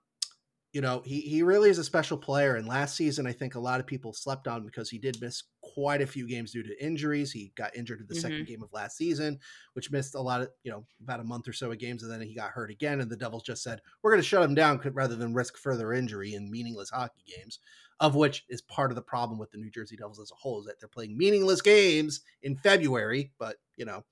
you 0.72 0.80
know, 0.80 1.02
he 1.04 1.20
he 1.20 1.42
really 1.42 1.70
is 1.70 1.78
a 1.78 1.84
special 1.84 2.18
player. 2.18 2.56
And 2.56 2.66
last 2.66 2.96
season, 2.96 3.26
I 3.26 3.32
think 3.32 3.54
a 3.54 3.60
lot 3.60 3.78
of 3.78 3.86
people 3.86 4.12
slept 4.12 4.48
on 4.48 4.64
because 4.64 4.90
he 4.90 4.98
did 4.98 5.20
miss 5.20 5.42
quite 5.76 6.00
a 6.00 6.06
few 6.06 6.26
games 6.26 6.52
due 6.52 6.62
to 6.62 6.84
injuries. 6.84 7.30
He 7.30 7.52
got 7.54 7.76
injured 7.76 8.00
in 8.00 8.06
the 8.06 8.14
mm-hmm. 8.14 8.20
second 8.22 8.46
game 8.46 8.62
of 8.62 8.72
last 8.72 8.96
season, 8.96 9.38
which 9.74 9.90
missed 9.90 10.14
a 10.14 10.20
lot 10.20 10.40
of 10.40 10.48
you 10.64 10.72
know 10.72 10.86
about 11.02 11.20
a 11.20 11.24
month 11.24 11.46
or 11.46 11.52
so 11.52 11.70
of 11.70 11.78
games, 11.78 12.02
and 12.02 12.10
then 12.10 12.22
he 12.22 12.34
got 12.34 12.50
hurt 12.50 12.70
again. 12.70 13.00
And 13.00 13.10
the 13.10 13.16
Devils 13.16 13.42
just 13.42 13.62
said 13.62 13.82
we're 14.02 14.10
going 14.12 14.22
to 14.22 14.26
shut 14.26 14.42
him 14.42 14.54
down 14.54 14.80
rather 14.94 15.16
than 15.16 15.34
risk 15.34 15.58
further 15.58 15.92
injury 15.92 16.34
in 16.34 16.50
meaningless 16.50 16.90
hockey 16.90 17.24
games. 17.36 17.58
Of 17.98 18.14
which 18.14 18.44
is 18.50 18.60
part 18.60 18.90
of 18.90 18.94
the 18.94 19.02
problem 19.02 19.38
with 19.38 19.50
the 19.50 19.58
New 19.58 19.70
Jersey 19.70 19.96
Devils 19.96 20.20
as 20.20 20.30
a 20.30 20.34
whole 20.34 20.60
is 20.60 20.66
that 20.66 20.78
they're 20.78 20.88
playing 20.88 21.16
meaningless 21.16 21.62
games 21.62 22.20
in 22.42 22.56
February. 22.56 23.32
But 23.38 23.56
you 23.76 23.84
know, 23.84 24.04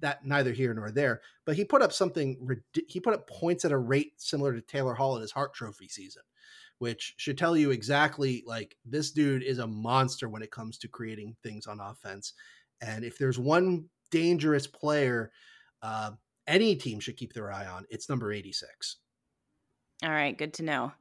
that 0.00 0.24
neither 0.24 0.52
here 0.52 0.74
nor 0.74 0.90
there. 0.90 1.20
But 1.44 1.56
he 1.56 1.64
put 1.64 1.82
up 1.82 1.92
something. 1.92 2.60
He 2.88 3.00
put 3.00 3.14
up 3.14 3.28
points 3.28 3.64
at 3.64 3.72
a 3.72 3.78
rate 3.78 4.12
similar 4.16 4.52
to 4.52 4.60
Taylor 4.60 4.94
Hall 4.94 5.16
in 5.16 5.22
his 5.22 5.32
Hart 5.32 5.54
Trophy 5.54 5.88
season, 5.88 6.22
which 6.80 7.14
should 7.18 7.38
tell 7.38 7.56
you 7.56 7.72
exactly 7.72 8.44
like 8.46 8.76
this 8.84 9.12
dude 9.12 9.44
is 9.44 9.60
a 9.60 9.68
monster 9.68 10.28
when 10.28 10.42
it 10.42 10.52
comes 10.52 10.78
to 10.80 10.88
creating 10.88 11.36
things 11.44 11.68
on 11.68 11.80
offense. 11.80 12.34
And 12.82 13.04
if 13.04 13.18
there's 13.18 13.38
one 13.38 13.90
dangerous 14.10 14.66
player 14.66 15.32
uh, 15.82 16.12
any 16.48 16.76
team 16.76 17.00
should 17.00 17.16
keep 17.18 17.32
their 17.34 17.52
eye 17.52 17.66
on, 17.66 17.86
it's 17.90 18.08
number 18.10 18.32
86. 18.32 18.98
All 20.02 20.10
right, 20.10 20.36
good 20.36 20.52
to 20.54 20.62
know. 20.62 20.92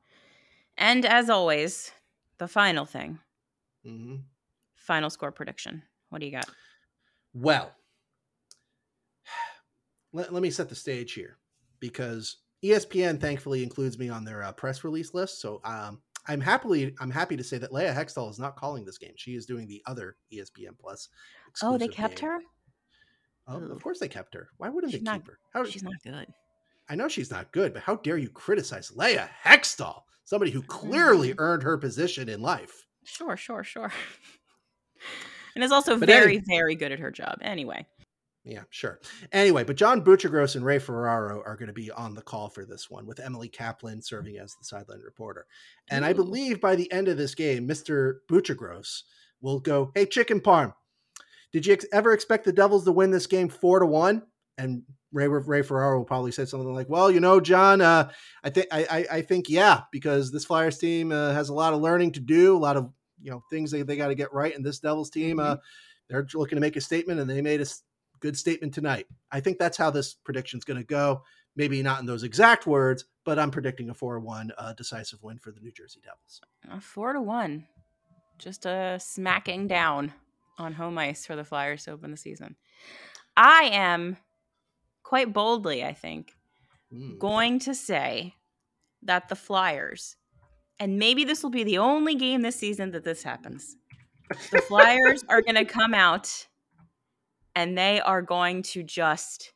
And 0.78 1.06
as 1.06 1.30
always, 1.30 1.92
the 2.40 2.48
final 2.50 2.86
thing 2.86 3.20
Mm-hmm. 3.86 4.30
final 4.76 5.10
score 5.12 5.32
prediction. 5.32 5.84
What 6.10 6.20
do 6.20 6.26
you 6.26 6.32
got? 6.32 6.50
Well, 7.34 7.76
let, 10.14 10.34
let 10.34 10.42
me 10.42 10.50
set 10.52 10.70
the 10.70 10.76
stage 10.76 11.14
here 11.14 11.38
because 11.80 12.38
ESPN 12.64 13.20
thankfully 13.20 13.64
includes 13.64 13.98
me 13.98 14.10
on 14.10 14.24
their 14.26 14.44
uh, 14.44 14.52
press 14.52 14.84
release 14.84 15.14
list. 15.14 15.42
So 15.42 15.62
um, 15.64 16.02
I'm 16.28 16.42
happily 16.42 16.94
I'm 17.00 17.12
happy 17.12 17.38
to 17.38 17.44
say 17.44 17.58
that 17.58 17.72
Leah 17.74 17.94
Hextall 17.94 18.30
is 18.30 18.40
not 18.40 18.56
calling 18.56 18.84
this 18.86 18.98
game. 18.98 19.14
She 19.16 19.36
is 19.36 19.46
doing 19.46 19.68
the 19.68 19.82
other 19.86 20.18
ESPN 20.34 20.78
Plus. 20.80 21.10
Oh, 21.64 21.78
they 21.78 21.88
kept 21.88 22.20
game. 22.22 22.30
her? 22.30 22.40
Oh, 23.48 23.60
Ooh. 23.62 23.72
of 23.72 23.82
course 23.82 24.00
they 24.00 24.08
kept 24.08 24.34
her. 24.36 24.50
Why 24.58 24.70
wouldn't 24.70 24.92
She's 24.92 25.00
they 25.02 25.06
not- 25.06 25.22
keep 25.22 25.28
her? 25.28 25.40
How, 25.54 25.64
She's 25.66 25.84
not 25.84 25.94
good. 26.04 26.28
I 26.90 26.96
know 26.96 27.08
she's 27.08 27.32
not 27.32 27.52
good, 27.52 27.74
but 27.74 27.84
how 27.84 27.96
dare 27.98 28.18
you 28.18 28.30
criticize 28.30 28.92
Leah 28.96 29.30
Hextall, 29.46 30.02
somebody 30.26 30.52
who 30.52 30.62
clearly 30.64 31.30
Mm-hmm. 31.30 31.40
earned 31.40 31.64
her 31.64 31.78
position 31.78 32.28
in 32.30 32.42
life? 32.42 32.86
Sure, 33.06 33.38
sure, 33.38 33.64
sure. 33.64 33.92
and 35.56 35.64
is 35.64 35.72
also 35.72 35.98
But 35.98 36.08
very, 36.08 36.38
very 36.48 36.76
good 36.76 36.92
at 36.92 37.00
her 37.00 37.12
job. 37.12 37.38
Anyway. 37.42 37.86
Yeah, 38.46 38.64
sure. 38.70 39.00
Anyway, 39.32 39.64
but 39.64 39.76
John 39.76 40.04
Buccigross 40.04 40.56
and 40.56 40.66
Ray 40.66 40.80
Ferraro 40.80 41.44
are 41.46 41.58
going 41.58 41.68
to 41.68 41.74
be 41.74 41.92
on 41.92 42.16
the 42.16 42.22
call 42.22 42.50
for 42.50 42.66
this 42.66 42.90
one 42.90 43.06
with 43.06 43.20
Emily 43.20 43.50
Kaplan 43.50 44.02
serving 44.02 44.38
as 44.38 44.56
the 44.56 44.64
sideline 44.64 45.02
reporter. 45.02 45.46
And 45.90 46.06
I 46.06 46.14
believe 46.14 46.62
by 46.62 46.76
the 46.76 46.92
end 46.92 47.10
of 47.10 47.18
this 47.18 47.36
game, 47.36 47.68
Mr. 47.68 48.20
Buchagros 48.30 49.04
will 49.42 49.60
go, 49.60 49.92
Hey, 49.94 50.06
Chicken 50.06 50.40
Parm, 50.40 50.74
did 51.52 51.66
you 51.66 51.74
ex- 51.74 51.86
ever 51.92 52.14
expect 52.14 52.46
the 52.46 52.54
Devils 52.54 52.86
to 52.86 52.92
win 52.92 53.12
this 53.12 53.28
game 53.28 53.50
four 53.50 53.80
to 53.80 53.86
one? 53.86 54.24
And 54.58 54.84
Ray, 55.12 55.28
Ray 55.28 55.62
Ferraro 55.62 55.98
will 55.98 56.06
probably 56.06 56.32
say 56.32 56.46
something 56.46 56.74
like, 56.74 56.90
"Well, 56.90 57.10
you 57.10 57.20
know, 57.20 57.40
John, 57.40 57.82
uh, 57.82 58.12
I 58.44 58.50
think 58.50 58.68
I, 58.72 59.06
I, 59.12 59.22
think 59.22 59.50
yeah, 59.50 59.82
because 59.92 60.32
this 60.32 60.46
Flyers 60.46 60.78
team 60.78 61.12
uh, 61.12 61.34
has 61.34 61.50
a 61.50 61.54
lot 61.54 61.74
of 61.74 61.82
learning 61.82 62.12
to 62.14 62.20
do, 62.20 62.56
a 62.56 62.60
lot 62.60 62.78
of 62.78 62.92
you 63.22 63.32
know 63.32 63.42
things 63.50 63.72
they, 63.72 63.82
they 63.82 63.98
got 63.98 64.10
to 64.10 64.16
get 64.16 64.34
right, 64.34 64.56
and 64.56 64.64
this 64.64 64.80
Devils 64.80 65.10
team, 65.10 65.40
uh, 65.40 65.56
they're 66.10 66.28
looking 66.36 66.58
to 66.58 66.62
make 66.62 66.76
a 66.76 66.82
statement, 66.82 67.20
and 67.20 67.30
they 67.30 67.42
made 67.42 67.62
a 67.62 67.66
good 68.20 68.38
statement 68.38 68.74
tonight. 68.74 69.08
I 69.32 69.40
think 69.40 69.58
that's 69.60 69.78
how 69.78 69.90
this 69.92 70.14
prediction's 70.14 70.64
going 70.66 70.78
to 70.80 70.86
go. 70.86 71.24
Maybe 71.56 71.82
not 71.82 72.00
in 72.00 72.06
those 72.06 72.24
exact 72.24 72.68
words, 72.68 73.06
but 73.26 73.38
I'm 73.40 73.52
predicting 73.52 73.90
a 73.90 73.94
four-one 73.94 74.52
uh, 74.58 74.74
decisive 74.74 75.22
win 75.24 75.38
for 75.40 75.52
the 75.52 75.60
New 75.60 75.72
Jersey 75.72 76.00
Devils. 76.04 76.42
Uh, 76.72 76.80
four 76.80 77.14
to 77.14 77.22
one. 77.22 77.68
Just 78.38 78.66
a 78.66 78.98
smacking 79.02 79.68
down 79.68 80.14
on 80.58 80.74
home 80.74 80.98
ice 80.98 81.26
for 81.26 81.36
the 81.36 81.44
Flyers 81.44 81.84
to 81.86 81.92
open 81.92 82.12
the 82.12 82.18
season. 82.18 82.56
I 83.36 83.70
am 83.74 84.18
quite 85.04 85.34
boldly, 85.34 85.84
I 85.84 85.94
think, 85.94 86.34
Mm. 86.94 87.20
going 87.20 87.60
to 87.60 87.76
say 87.76 88.34
that 89.04 89.30
the 89.30 89.36
Flyers, 89.36 90.16
and 90.80 90.98
maybe 90.98 91.24
this 91.24 91.44
will 91.44 91.50
be 91.52 91.64
the 91.64 91.78
only 91.78 92.16
game 92.16 92.42
this 92.42 92.56
season 92.56 92.92
that 92.92 93.04
this 93.04 93.22
happens, 93.22 93.76
the 94.52 94.62
Flyers 94.68 95.24
are 95.30 95.42
going 95.42 95.56
to 95.56 95.66
come 95.66 95.94
out 95.94 96.48
and 97.56 97.78
they 97.78 98.00
are 98.02 98.22
going 98.22 98.64
to 98.64 98.84
just 98.84 99.54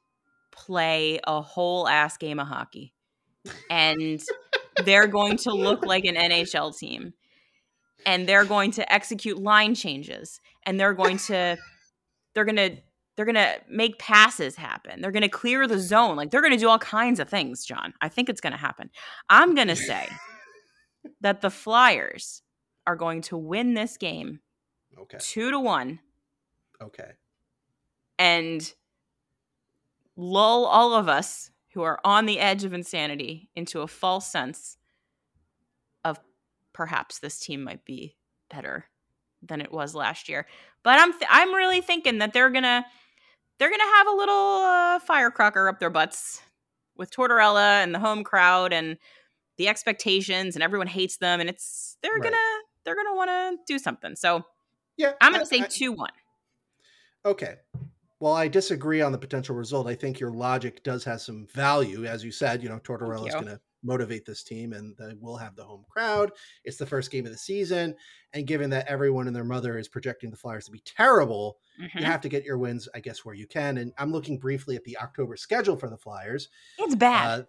play 0.52 1.20
a 1.26 1.42
whole 1.42 1.88
ass 1.88 2.18
game 2.18 2.40
of 2.40 2.48
hockey. 2.48 2.94
And 3.70 4.22
they're 4.86 5.08
going 5.08 5.38
to 5.38 5.52
look 5.52 5.86
like 5.86 6.06
an 6.06 6.16
NHL 6.16 6.78
team. 6.78 7.14
And 8.06 8.28
they're 8.28 8.46
going 8.46 8.72
to 8.72 8.94
execute 8.94 9.38
line 9.38 9.76
changes. 9.76 10.40
And 10.66 10.80
they're 10.80 10.94
going 10.94 11.18
to 11.18 11.58
they're 12.34 12.46
going 12.46 12.56
to 12.58 12.78
they're 13.16 13.26
going 13.26 13.36
to 13.36 13.60
make 13.70 14.00
passes 14.00 14.56
happen. 14.56 15.02
They're 15.02 15.12
going 15.12 15.22
to 15.22 15.30
clear 15.30 15.68
the 15.68 15.80
zone. 15.80 16.16
Like 16.16 16.32
they're 16.32 16.42
going 16.42 16.54
to 16.54 16.60
do 16.60 16.70
all 16.70 16.80
kinds 16.80 17.20
of 17.20 17.30
things, 17.30 17.64
John. 17.64 17.94
I 18.02 18.10
think 18.10 18.28
it's 18.28 18.42
going 18.42 18.54
to 18.54 18.60
happen. 18.60 18.90
I'm 19.30 19.54
going 19.54 19.68
to 19.68 19.76
say 19.76 20.08
that 21.22 21.42
the 21.42 21.52
Flyers 21.52 22.42
are 22.88 22.96
going 22.96 23.22
to 23.24 23.38
win 23.38 23.76
this 23.76 23.98
game 23.98 24.40
Okay. 25.00 25.18
2 25.20 25.52
to 25.52 25.60
1 25.60 26.00
Okay. 26.82 27.12
And 28.24 28.74
lull 30.16 30.66
all 30.66 30.94
of 30.94 31.10
us 31.10 31.52
who 31.74 31.82
are 31.82 32.00
on 32.06 32.26
the 32.26 32.40
edge 32.40 32.64
of 32.64 32.72
insanity 32.74 33.50
into 33.56 33.82
a 33.82 33.88
false 33.88 34.28
sense 34.32 34.78
of 36.06 36.18
perhaps 36.72 37.20
this 37.20 37.40
team 37.40 37.64
might 37.64 37.84
be 37.84 38.16
better 38.50 38.86
than 39.42 39.60
it 39.60 39.72
was 39.74 39.94
last 39.94 40.30
year. 40.30 40.48
But 40.84 41.00
I'm 41.00 41.12
th- 41.12 41.30
I'm 41.30 41.54
really 41.54 41.82
thinking 41.82 42.20
that 42.20 42.32
they're 42.32 42.50
gonna 42.50 42.86
they're 43.60 43.70
gonna 43.72 43.84
have 43.98 44.08
a 44.08 44.12
little 44.16 44.36
uh, 44.64 45.00
firecracker 45.00 45.68
up 45.68 45.80
their 45.80 45.90
butts 45.90 46.42
with 46.96 47.12
Tortorella 47.12 47.84
and 47.84 47.94
the 47.94 48.00
home 48.00 48.24
crowd 48.24 48.72
and 48.72 48.98
the 49.58 49.68
expectations 49.68 50.56
and 50.56 50.64
everyone 50.64 50.88
hates 50.88 51.18
them 51.18 51.40
and 51.42 51.50
it's 51.50 51.98
they're 52.02 52.14
Right. 52.14 52.24
gonna 52.24 52.38
they're 52.86 52.96
gonna 52.96 53.16
want 53.16 53.30
to 53.30 53.58
do 53.74 53.80
something. 53.80 54.16
So 54.16 54.46
Yeah. 54.96 55.14
I'm 55.20 55.32
gonna 55.34 55.44
I- 55.44 55.48
say 55.48 55.62
I- 55.62 55.68
two 55.68 55.92
one. 55.92 56.12
Okay. 57.26 57.56
Well, 58.24 58.32
I 58.36 58.48
disagree 58.48 59.02
on 59.02 59.12
the 59.12 59.18
potential 59.18 59.54
result. 59.54 59.86
I 59.86 59.96
think 59.96 60.18
your 60.18 60.32
logic 60.32 60.82
does 60.84 61.04
have 61.04 61.20
some 61.20 61.46
value. 61.48 62.06
As 62.06 62.24
you 62.24 62.32
said, 62.32 62.64
you 62.64 62.70
know, 62.70 62.80
Tortorella 62.80 63.28
is 63.28 63.34
going 63.34 63.48
to 63.48 63.60
motivate 63.84 64.24
this 64.26 64.46
team 64.46 64.72
and 64.72 64.96
they 64.98 65.14
will 65.20 65.36
have 65.36 65.58
the 65.58 65.66
home 65.66 65.84
crowd. 65.90 66.32
It's 66.64 66.78
the 66.78 66.86
first 66.86 67.12
game 67.12 67.26
of 67.26 67.34
the 67.34 67.38
season. 67.38 67.94
And 68.32 68.48
given 68.48 68.70
that 68.70 68.88
everyone 68.88 69.28
and 69.28 69.36
their 69.36 69.44
mother 69.44 69.78
is 69.78 69.90
projecting 69.90 70.32
the 70.32 70.38
Flyers 70.38 70.64
to 70.68 70.72
be 70.72 70.80
terrible, 70.86 71.60
Mhm. 71.78 72.00
you 72.00 72.06
have 72.06 72.22
to 72.22 72.30
get 72.30 72.46
your 72.46 72.58
wins, 72.58 72.88
I 72.96 73.02
guess, 73.02 73.26
where 73.26 73.36
you 73.36 73.46
can. 73.46 73.78
And 73.78 73.92
I'm 73.98 74.14
looking 74.14 74.40
briefly 74.40 74.78
at 74.78 74.86
the 74.86 74.98
October 75.00 75.36
schedule 75.36 75.76
for 75.76 75.90
the 75.90 75.98
Flyers. 75.98 76.48
It's 76.80 76.96
bad. 76.96 77.42
Uh, 77.42 77.44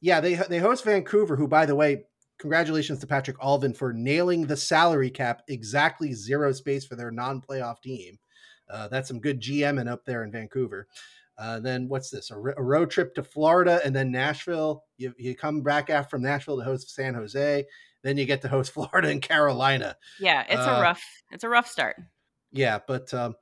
yeah, 0.00 0.18
they 0.20 0.34
they 0.34 0.58
host 0.58 0.82
Vancouver, 0.82 1.36
who, 1.36 1.46
by 1.46 1.66
the 1.66 1.76
way, 1.76 2.06
congratulations 2.40 2.98
to 2.98 3.06
Patrik 3.06 3.36
Allvin 3.36 3.76
for 3.76 3.92
nailing 3.92 4.48
the 4.48 4.56
salary 4.56 5.10
cap 5.10 5.42
exactly 5.46 6.14
zero 6.14 6.50
space 6.50 6.84
for 6.84 6.96
their 6.96 7.12
non-playoff 7.12 7.80
team. 7.80 8.18
Uh, 8.70 8.88
that's 8.88 9.08
some 9.08 9.20
good 9.20 9.40
GMing 9.40 9.88
up 9.88 10.04
there 10.04 10.24
in 10.24 10.32
Vancouver. 10.32 10.86
Uh, 11.38 11.58
then 11.58 11.88
what's 11.88 12.10
this? 12.10 12.30
A, 12.30 12.36
road 12.36 12.90
trip 12.90 13.14
to 13.14 13.22
Florida 13.22 13.80
and 13.84 13.96
then 13.96 14.12
Nashville. 14.12 14.84
You, 14.98 15.14
you 15.16 15.34
come 15.34 15.62
back 15.62 15.88
after 15.88 16.10
from 16.10 16.22
Nashville 16.22 16.58
to 16.58 16.64
host 16.64 16.94
San 16.94 17.14
Jose. 17.14 17.64
Then 18.02 18.16
you 18.18 18.26
get 18.26 18.42
to 18.42 18.48
host 18.48 18.72
Florida 18.74 19.08
and 19.08 19.22
Carolina. 19.22 19.96
yeah, 20.18 20.44
it's 20.48 20.60
uh, 20.60 20.76
a 20.78 20.82
rough 20.82 21.02
it's 21.30 21.44
a 21.44 21.48
rough 21.48 21.66
start. 21.66 21.96
Yeah, 22.52 22.78
but 22.86 23.12
um, 23.14 23.36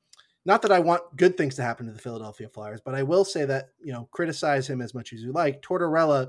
not 0.44 0.62
that 0.62 0.72
I 0.72 0.78
want 0.78 1.16
good 1.16 1.36
things 1.36 1.56
to 1.56 1.62
happen 1.62 1.86
to 1.86 1.92
the 1.92 1.98
Philadelphia 1.98 2.48
Flyers, 2.48 2.80
but 2.84 2.94
I 2.94 3.02
will 3.02 3.24
say 3.24 3.44
that 3.46 3.70
you 3.82 3.92
know 3.92 4.08
criticize 4.12 4.68
him 4.68 4.80
as 4.80 4.94
much 4.94 5.12
as 5.12 5.20
you 5.20 5.32
like. 5.32 5.60
Tortorella, 5.60 6.28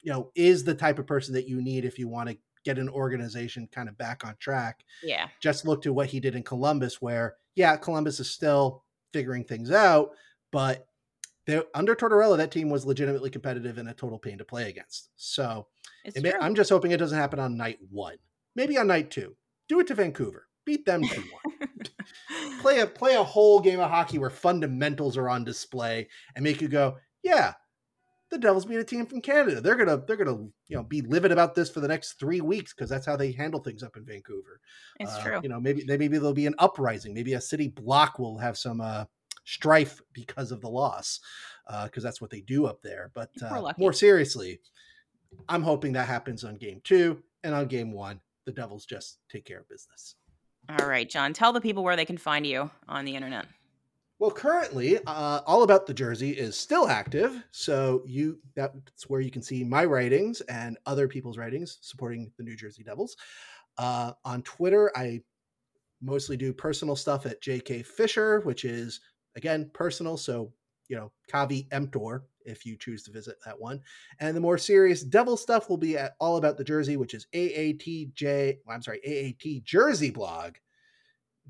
you 0.00 0.12
know, 0.12 0.30
is 0.34 0.64
the 0.64 0.74
type 0.74 0.98
of 0.98 1.06
person 1.06 1.34
that 1.34 1.46
you 1.46 1.60
need 1.60 1.84
if 1.84 1.98
you 1.98 2.08
want 2.08 2.30
to 2.30 2.38
get 2.64 2.78
an 2.78 2.88
organization 2.88 3.68
kind 3.72 3.88
of 3.88 3.96
back 3.98 4.24
on 4.24 4.36
track. 4.38 4.84
Yeah. 5.02 5.28
Just 5.40 5.66
look 5.66 5.82
to 5.82 5.92
what 5.92 6.08
he 6.08 6.20
did 6.20 6.34
in 6.34 6.42
Columbus, 6.42 7.00
where 7.00 7.36
yeah, 7.54 7.76
Columbus 7.76 8.20
is 8.20 8.30
still 8.30 8.84
figuring 9.12 9.44
things 9.44 9.70
out, 9.70 10.10
but 10.52 10.86
they, 11.46 11.62
under 11.74 11.94
Tortorella, 11.94 12.36
that 12.36 12.50
team 12.50 12.70
was 12.70 12.86
legitimately 12.86 13.30
competitive 13.30 13.78
and 13.78 13.88
a 13.88 13.94
total 13.94 14.18
pain 14.18 14.38
to 14.38 14.44
play 14.44 14.68
against. 14.68 15.10
So 15.16 15.66
may- 16.22 16.34
I'm 16.40 16.54
just 16.54 16.70
hoping 16.70 16.90
it 16.92 16.98
doesn't 16.98 17.18
happen 17.18 17.38
on 17.38 17.56
night 17.56 17.78
one, 17.90 18.16
maybe 18.54 18.78
on 18.78 18.86
night 18.86 19.10
two. 19.10 19.36
Do 19.68 19.80
it 19.80 19.86
to 19.88 19.94
Vancouver, 19.94 20.46
beat 20.64 20.84
them 20.84 21.02
two 21.02 21.22
one 21.44 21.58
play 22.60 22.80
a 22.80 22.86
play 22.86 23.14
a 23.14 23.22
whole 23.24 23.60
game 23.60 23.80
of 23.80 23.90
hockey 23.90 24.18
where 24.18 24.30
fundamentals 24.30 25.16
are 25.16 25.28
on 25.28 25.44
display 25.44 26.08
and 26.34 26.42
make 26.42 26.60
you 26.60 26.68
go, 26.68 26.96
yeah, 27.22 27.54
the 28.30 28.38
Devils 28.38 28.64
beat 28.64 28.78
a 28.78 28.84
team 28.84 29.06
from 29.06 29.20
Canada. 29.20 29.60
They're 29.60 29.76
gonna 29.76 29.98
they're 30.06 30.16
gonna 30.16 30.48
you 30.68 30.76
know 30.76 30.82
be 30.82 31.02
livid 31.02 31.32
about 31.32 31.54
this 31.54 31.68
for 31.70 31.80
the 31.80 31.88
next 31.88 32.14
three 32.18 32.40
weeks 32.40 32.72
because 32.72 32.88
that's 32.88 33.06
how 33.06 33.16
they 33.16 33.32
handle 33.32 33.60
things 33.60 33.82
up 33.82 33.96
in 33.96 34.04
Vancouver. 34.04 34.60
it's 34.98 35.14
Uh, 35.14 35.22
true. 35.22 35.40
You 35.42 35.48
know, 35.48 35.60
maybe 35.60 35.84
maybe 35.86 36.08
there'll 36.08 36.32
be 36.32 36.46
an 36.46 36.54
uprising. 36.58 37.12
Maybe 37.14 37.34
a 37.34 37.40
city 37.40 37.68
block 37.68 38.18
will 38.18 38.38
have 38.38 38.56
some 38.56 38.80
uh, 38.80 39.04
strife 39.44 40.00
because 40.12 40.52
of 40.52 40.60
the 40.60 40.68
loss 40.70 41.20
because 41.84 42.02
that's 42.02 42.20
what 42.20 42.30
they 42.30 42.40
do 42.40 42.66
up 42.66 42.82
there. 42.82 43.10
But 43.14 43.30
uh, 43.42 43.72
more 43.78 43.92
seriously, 43.92 44.60
I'm 45.48 45.62
hoping 45.62 45.92
that 45.92 46.08
happens 46.08 46.44
on 46.44 46.56
game 46.56 46.80
two 46.84 47.22
and 47.44 47.54
on 47.54 47.66
game 47.66 47.92
one. 47.92 48.20
The 48.46 48.52
Devils 48.52 48.86
just 48.86 49.18
take 49.28 49.44
care 49.44 49.60
of 49.60 49.68
business. 49.68 50.14
All 50.68 50.88
right, 50.88 51.08
John, 51.08 51.32
tell 51.32 51.52
the 51.52 51.60
people 51.60 51.82
where 51.82 51.96
they 51.96 52.04
can 52.04 52.16
find 52.18 52.46
you 52.46 52.70
on 52.88 53.04
the 53.04 53.16
internet. 53.16 53.46
Well, 54.20 54.30
currently, 54.30 54.98
uh, 55.06 55.40
all 55.46 55.62
about 55.62 55.86
the 55.86 55.94
jersey 55.94 56.32
is 56.32 56.54
still 56.54 56.86
active, 56.88 57.42
so 57.52 58.02
you 58.06 58.38
that's 58.54 59.08
where 59.08 59.22
you 59.22 59.30
can 59.30 59.40
see 59.40 59.64
my 59.64 59.86
writings 59.86 60.42
and 60.42 60.76
other 60.84 61.08
people's 61.08 61.38
writings 61.38 61.78
supporting 61.80 62.30
the 62.36 62.44
New 62.44 62.54
Jersey 62.54 62.82
Devils. 62.82 63.16
Uh, 63.78 64.12
on 64.26 64.42
Twitter, 64.42 64.92
I 64.94 65.22
mostly 66.02 66.36
do 66.36 66.52
personal 66.52 66.96
stuff 66.96 67.24
at 67.24 67.40
JK 67.40 67.86
Fisher, 67.86 68.40
which 68.40 68.66
is 68.66 69.00
again 69.36 69.70
personal. 69.72 70.18
So 70.18 70.52
you 70.90 70.96
know, 70.96 71.10
caveat 71.28 71.68
emptor 71.70 72.24
if 72.44 72.66
you 72.66 72.76
choose 72.76 73.02
to 73.04 73.12
visit 73.12 73.36
that 73.46 73.58
one. 73.58 73.80
And 74.18 74.36
the 74.36 74.40
more 74.42 74.58
serious 74.58 75.02
devil 75.02 75.38
stuff 75.38 75.70
will 75.70 75.78
be 75.78 75.96
at 75.96 76.16
All 76.20 76.36
About 76.36 76.58
the 76.58 76.64
Jersey, 76.64 76.98
which 76.98 77.14
is 77.14 77.26
AATJ, 77.32 78.58
I'm 78.68 78.82
sorry, 78.82 79.00
AAT 79.02 79.64
Jersey 79.64 80.10
blog. 80.10 80.56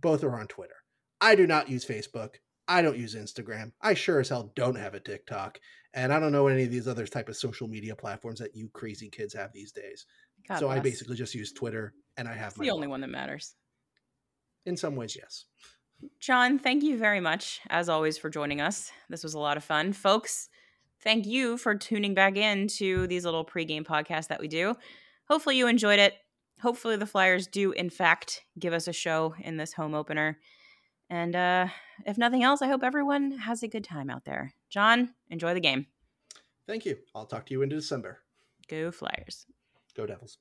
Both 0.01 0.23
are 0.23 0.39
on 0.39 0.47
Twitter. 0.47 0.77
I 1.21 1.35
do 1.35 1.49
not 1.49 1.69
use 1.69 1.85
Facebook. 1.85 2.37
I 2.71 2.83
don't 2.83 2.97
use 2.97 3.17
Instagram. 3.17 3.73
I 3.83 3.95
sure 3.95 4.21
as 4.21 4.29
hell 4.29 4.53
don't 4.55 4.77
have 4.77 4.95
a 4.95 5.01
TikTok. 5.01 5.59
And 5.93 6.13
I 6.13 6.21
don't 6.21 6.31
know 6.31 6.47
any 6.47 6.63
of 6.63 6.71
these 6.71 6.87
other 6.87 7.05
type 7.05 7.29
of 7.29 7.37
social 7.37 7.67
media 7.67 7.97
platforms 7.97 8.39
that 8.39 8.55
you 8.55 8.69
crazy 8.73 9.09
kids 9.09 9.35
have 9.35 9.53
these 9.53 9.73
days. 9.73 10.07
God 10.49 10.61
so 10.61 10.69
I 10.69 10.79
basically 10.79 11.17
just 11.17 11.35
use 11.35 11.53
Twitter 11.53 11.95
and 12.17 12.29
I 12.29 12.35
have 12.35 12.51
It's 12.51 12.59
my 12.59 12.67
the 12.67 12.71
only 12.71 12.87
blog. 12.87 12.93
one 12.93 13.01
that 13.01 13.11
matters. 13.11 13.57
In 14.67 14.77
some 14.77 14.95
ways, 14.95 15.17
yes. 15.21 15.47
John, 16.21 16.61
thank 16.61 16.85
you 16.85 16.97
very 16.97 17.19
much, 17.19 17.61
as 17.69 17.89
always, 17.89 18.17
for 18.17 18.31
joining 18.31 18.61
us. 18.61 18.93
This 19.09 19.25
was 19.25 19.35
a 19.35 19.39
lot 19.41 19.57
of 19.57 19.65
fun. 19.65 19.93
Folks, 19.93 20.49
thank 21.03 21.27
you 21.27 21.57
for 21.57 21.75
tuning 21.75 22.15
back 22.15 22.37
in 22.37 22.69
to 22.69 23.09
these 23.09 23.25
little 23.25 23.45
pregame 23.45 23.85
podcasts 23.85 24.29
that 24.29 24.41
we 24.41 24.47
do. 24.47 24.77
Hopefully, 25.29 25.59
you 25.59 25.67
enjoyed 25.67 25.99
it. 25.99 26.15
Hopefully, 26.63 26.97
the 26.97 27.07
Flyers 27.07 27.49
do, 27.49 27.73
in 27.73 27.91
fact, 27.91 28.43
give 28.59 28.73
us 28.73 28.87
a 28.87 28.93
show 28.93 29.35
in 29.41 29.57
this 29.57 29.73
home 29.73 29.95
opener. 29.95 30.39
And 31.11 31.35
uh, 31.35 31.67
if 32.07 32.17
nothing 32.17 32.45
else, 32.45 32.63
I 32.63 32.69
hope 32.69 32.85
everyone 32.85 33.33
has 33.33 33.63
a 33.63 33.69
good 33.69 33.85
time 33.85 34.09
out 34.09 34.25
there. 34.25 34.55
John, 34.71 35.13
enjoy 35.29 35.55
the 35.55 35.61
game. 35.61 35.87
Thank 36.69 36.87
you. 36.87 36.99
I'll 37.15 37.27
talk 37.27 37.47
to 37.47 37.53
you 37.53 37.63
in 37.63 37.69
December. 37.69 38.21
Go 38.69 38.93
Flyers. 38.93 39.47
Go 39.97 40.07
Devils. 40.07 40.39